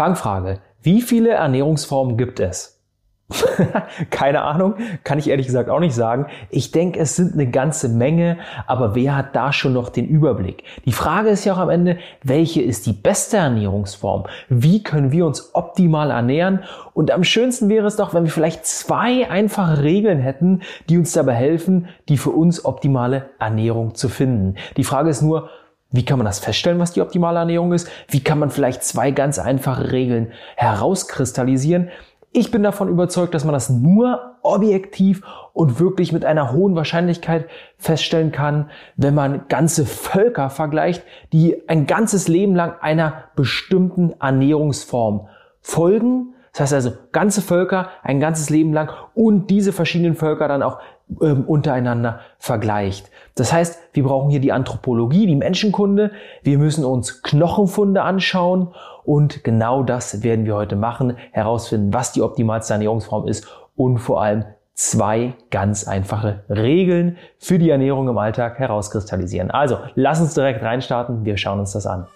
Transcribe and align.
Fangfrage. 0.00 0.60
Wie 0.80 1.02
viele 1.02 1.32
Ernährungsformen 1.32 2.16
gibt 2.16 2.40
es? 2.40 2.80
Keine 4.10 4.40
Ahnung, 4.40 4.76
kann 5.04 5.18
ich 5.18 5.28
ehrlich 5.28 5.44
gesagt 5.44 5.68
auch 5.68 5.78
nicht 5.78 5.94
sagen. 5.94 6.24
Ich 6.48 6.72
denke, 6.72 6.98
es 6.98 7.16
sind 7.16 7.34
eine 7.34 7.50
ganze 7.50 7.90
Menge, 7.90 8.38
aber 8.66 8.94
wer 8.94 9.14
hat 9.14 9.36
da 9.36 9.52
schon 9.52 9.74
noch 9.74 9.90
den 9.90 10.08
Überblick? 10.08 10.64
Die 10.86 10.94
Frage 10.94 11.28
ist 11.28 11.44
ja 11.44 11.52
auch 11.52 11.58
am 11.58 11.68
Ende, 11.68 11.98
welche 12.22 12.62
ist 12.62 12.86
die 12.86 12.94
beste 12.94 13.36
Ernährungsform? 13.36 14.24
Wie 14.48 14.82
können 14.82 15.12
wir 15.12 15.26
uns 15.26 15.54
optimal 15.54 16.10
ernähren? 16.10 16.60
Und 16.94 17.10
am 17.10 17.22
schönsten 17.22 17.68
wäre 17.68 17.86
es 17.86 17.96
doch, 17.96 18.14
wenn 18.14 18.24
wir 18.24 18.32
vielleicht 18.32 18.64
zwei 18.64 19.30
einfache 19.30 19.82
Regeln 19.82 20.18
hätten, 20.18 20.62
die 20.88 20.96
uns 20.96 21.12
dabei 21.12 21.34
helfen, 21.34 21.88
die 22.08 22.16
für 22.16 22.30
uns 22.30 22.64
optimale 22.64 23.28
Ernährung 23.38 23.94
zu 23.94 24.08
finden. 24.08 24.54
Die 24.78 24.84
Frage 24.84 25.10
ist 25.10 25.20
nur, 25.20 25.50
wie 25.92 26.04
kann 26.04 26.18
man 26.18 26.26
das 26.26 26.38
feststellen, 26.38 26.78
was 26.78 26.92
die 26.92 27.00
optimale 27.00 27.40
Ernährung 27.40 27.72
ist? 27.72 27.88
Wie 28.08 28.22
kann 28.22 28.38
man 28.38 28.50
vielleicht 28.50 28.84
zwei 28.84 29.10
ganz 29.10 29.38
einfache 29.38 29.90
Regeln 29.90 30.32
herauskristallisieren? 30.56 31.90
Ich 32.32 32.52
bin 32.52 32.62
davon 32.62 32.88
überzeugt, 32.88 33.34
dass 33.34 33.44
man 33.44 33.54
das 33.54 33.70
nur 33.70 34.36
objektiv 34.42 35.22
und 35.52 35.80
wirklich 35.80 36.12
mit 36.12 36.24
einer 36.24 36.52
hohen 36.52 36.76
Wahrscheinlichkeit 36.76 37.48
feststellen 37.76 38.30
kann, 38.30 38.70
wenn 38.96 39.14
man 39.14 39.48
ganze 39.48 39.84
Völker 39.84 40.48
vergleicht, 40.48 41.02
die 41.32 41.68
ein 41.68 41.86
ganzes 41.86 42.28
Leben 42.28 42.54
lang 42.54 42.74
einer 42.80 43.24
bestimmten 43.34 44.14
Ernährungsform 44.20 45.26
folgen. 45.60 46.34
Das 46.52 46.60
heißt 46.60 46.74
also 46.74 46.92
ganze 47.10 47.42
Völker 47.42 47.88
ein 48.04 48.20
ganzes 48.20 48.48
Leben 48.48 48.72
lang 48.72 48.90
und 49.14 49.50
diese 49.50 49.72
verschiedenen 49.72 50.14
Völker 50.14 50.46
dann 50.46 50.62
auch 50.62 50.78
ähm, 51.20 51.44
untereinander 51.44 52.20
vergleicht. 52.38 53.10
Das 53.34 53.52
heißt, 53.52 53.78
wir 53.92 54.04
brauchen 54.04 54.30
hier 54.30 54.40
die 54.40 54.52
Anthropologie, 54.52 55.26
die 55.26 55.36
Menschenkunde. 55.36 56.12
Wir 56.42 56.58
müssen 56.58 56.84
uns 56.84 57.22
Knochenfunde 57.22 58.02
anschauen 58.02 58.68
und 59.04 59.44
genau 59.44 59.82
das 59.82 60.22
werden 60.22 60.44
wir 60.44 60.54
heute 60.54 60.76
machen, 60.76 61.16
herausfinden, 61.32 61.92
was 61.92 62.12
die 62.12 62.22
optimalste 62.22 62.74
Ernährungsform 62.74 63.26
ist 63.26 63.46
und 63.76 63.98
vor 63.98 64.22
allem 64.22 64.44
zwei 64.74 65.34
ganz 65.50 65.86
einfache 65.86 66.44
Regeln 66.48 67.18
für 67.38 67.58
die 67.58 67.70
Ernährung 67.70 68.08
im 68.08 68.18
Alltag 68.18 68.58
herauskristallisieren. 68.58 69.50
Also, 69.50 69.78
lass 69.94 70.20
uns 70.20 70.34
direkt 70.34 70.62
reinstarten. 70.62 71.24
Wir 71.24 71.36
schauen 71.36 71.60
uns 71.60 71.72
das 71.72 71.86
an. 71.86 72.06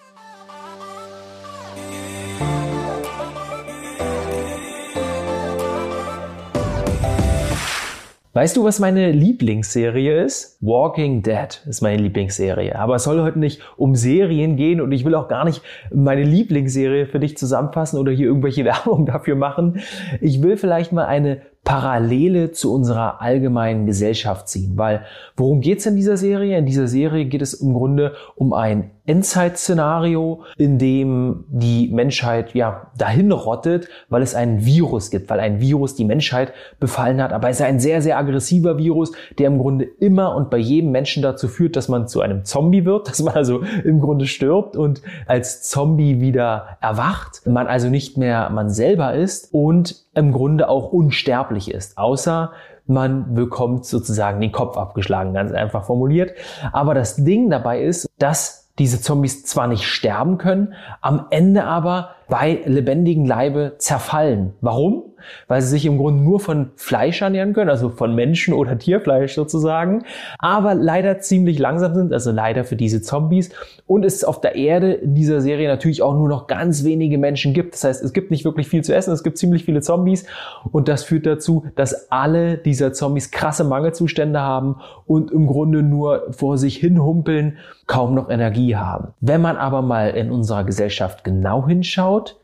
Weißt 8.35 8.57
du, 8.57 8.65
was 8.65 8.79
meine 8.79 9.13
Lieblingsserie 9.13 10.21
ist? 10.21 10.57
Walking 10.59 11.21
Dead 11.21 11.63
ist 11.69 11.81
meine 11.81 12.01
Lieblingsserie. 12.01 12.77
Aber 12.77 12.95
es 12.95 13.05
soll 13.05 13.21
heute 13.21 13.39
nicht 13.39 13.61
um 13.77 13.95
Serien 13.95 14.57
gehen 14.57 14.81
und 14.81 14.91
ich 14.91 15.05
will 15.05 15.15
auch 15.15 15.29
gar 15.29 15.45
nicht 15.45 15.61
meine 15.89 16.23
Lieblingsserie 16.23 17.05
für 17.05 17.21
dich 17.21 17.37
zusammenfassen 17.37 17.97
oder 17.97 18.11
hier 18.11 18.25
irgendwelche 18.27 18.65
Werbung 18.65 19.05
dafür 19.05 19.37
machen. 19.37 19.79
Ich 20.19 20.43
will 20.43 20.57
vielleicht 20.57 20.91
mal 20.91 21.05
eine 21.05 21.43
Parallele 21.65 22.51
zu 22.51 22.71
unserer 22.73 23.21
allgemeinen 23.21 23.87
Gesellschaft 23.87 24.47
ziehen. 24.47 24.73
Weil 24.77 25.03
worum 25.35 25.61
geht's 25.61 25.85
in 25.87 25.95
dieser 25.95 26.15
Serie? 26.15 26.57
In 26.57 26.67
dieser 26.67 26.87
Serie 26.87 27.25
geht 27.25 27.41
es 27.41 27.55
im 27.55 27.73
Grunde 27.73 28.13
um 28.35 28.53
ein 28.53 28.91
Endzeit-Szenario, 29.07 30.43
in 30.57 30.77
dem 30.77 31.45
die 31.49 31.89
Menschheit 31.89 32.53
ja 32.53 32.91
dahin 32.97 33.31
rottet, 33.31 33.87
weil 34.09 34.21
es 34.21 34.35
einen 34.35 34.65
Virus 34.65 35.09
gibt, 35.09 35.29
weil 35.29 35.39
ein 35.39 35.59
Virus 35.59 35.95
die 35.95 36.05
Menschheit 36.05 36.53
befallen 36.79 37.21
hat. 37.21 37.33
Aber 37.33 37.49
es 37.49 37.59
ist 37.59 37.65
ein 37.65 37.79
sehr, 37.79 38.01
sehr 38.01 38.17
aggressiver 38.17 38.77
Virus, 38.77 39.11
der 39.37 39.47
im 39.47 39.57
Grunde 39.57 39.85
immer 39.85 40.35
und 40.35 40.51
bei 40.51 40.57
jedem 40.57 40.91
Menschen 40.91 41.23
dazu 41.23 41.47
führt, 41.47 41.75
dass 41.75 41.87
man 41.87 42.07
zu 42.07 42.21
einem 42.21 42.45
Zombie 42.45 42.85
wird, 42.85 43.09
dass 43.09 43.21
man 43.21 43.33
also 43.33 43.61
im 43.83 43.99
Grunde 43.99 44.27
stirbt 44.27 44.75
und 44.77 45.01
als 45.25 45.63
Zombie 45.63 46.21
wieder 46.21 46.77
erwacht. 46.79 47.41
Man 47.45 47.67
also 47.67 47.89
nicht 47.89 48.17
mehr 48.17 48.51
man 48.51 48.69
selber 48.69 49.15
ist 49.15 49.51
und 49.51 50.04
im 50.15 50.31
Grunde 50.31 50.69
auch 50.69 50.91
unsterblich 50.91 51.71
ist, 51.71 51.97
außer 51.97 52.51
man 52.87 53.33
bekommt 53.33 53.85
sozusagen 53.85 54.39
den 54.41 54.51
Kopf 54.51 54.77
abgeschlagen, 54.77 55.33
ganz 55.33 55.51
einfach 55.51 55.85
formuliert. 55.85 56.31
Aber 56.71 56.93
das 56.93 57.15
Ding 57.17 57.49
dabei 57.49 57.81
ist, 57.81 58.07
dass 58.19 58.71
diese 58.77 59.01
Zombies 59.01 59.45
zwar 59.45 59.67
nicht 59.67 59.83
sterben 59.83 60.37
können, 60.37 60.73
am 61.01 61.27
Ende 61.29 61.63
aber 61.63 62.11
bei 62.27 62.61
lebendigem 62.65 63.25
Leibe 63.25 63.75
zerfallen. 63.77 64.53
Warum? 64.61 65.14
Weil 65.47 65.61
sie 65.61 65.69
sich 65.69 65.85
im 65.85 65.97
Grunde 65.97 66.23
nur 66.23 66.39
von 66.39 66.71
Fleisch 66.75 67.21
ernähren 67.21 67.53
können, 67.53 67.69
also 67.69 67.89
von 67.89 68.15
Menschen 68.15 68.53
oder 68.53 68.77
Tierfleisch 68.77 69.35
sozusagen, 69.35 70.03
aber 70.39 70.75
leider 70.75 71.19
ziemlich 71.19 71.59
langsam 71.59 71.95
sind, 71.95 72.13
also 72.13 72.31
leider 72.31 72.63
für 72.63 72.75
diese 72.75 73.01
Zombies. 73.01 73.49
Und 73.87 74.05
es 74.05 74.23
auf 74.23 74.41
der 74.41 74.55
Erde 74.55 74.93
in 74.93 75.15
dieser 75.15 75.41
Serie 75.41 75.67
natürlich 75.67 76.01
auch 76.01 76.13
nur 76.13 76.29
noch 76.29 76.47
ganz 76.47 76.83
wenige 76.83 77.17
Menschen 77.17 77.53
gibt. 77.53 77.73
Das 77.73 77.83
heißt, 77.83 78.03
es 78.03 78.13
gibt 78.13 78.31
nicht 78.31 78.45
wirklich 78.45 78.67
viel 78.67 78.83
zu 78.83 78.95
essen, 78.95 79.13
es 79.13 79.23
gibt 79.23 79.37
ziemlich 79.37 79.65
viele 79.65 79.81
Zombies 79.81 80.25
und 80.71 80.87
das 80.87 81.03
führt 81.03 81.25
dazu, 81.25 81.65
dass 81.75 82.11
alle 82.11 82.57
dieser 82.57 82.93
Zombies 82.93 83.31
krasse 83.31 83.63
Mangelzustände 83.63 84.39
haben 84.39 84.77
und 85.05 85.31
im 85.31 85.47
Grunde 85.47 85.83
nur 85.83 86.27
vor 86.31 86.57
sich 86.57 86.77
hin 86.77 87.01
humpeln, 87.03 87.57
kaum 87.87 88.15
noch 88.15 88.29
Energie 88.29 88.75
haben. 88.75 89.09
Wenn 89.19 89.41
man 89.41 89.57
aber 89.57 89.81
mal 89.81 90.09
in 90.11 90.31
unserer 90.31 90.63
Gesellschaft 90.63 91.23
genau 91.23 91.67
hinschaut, 91.67 92.37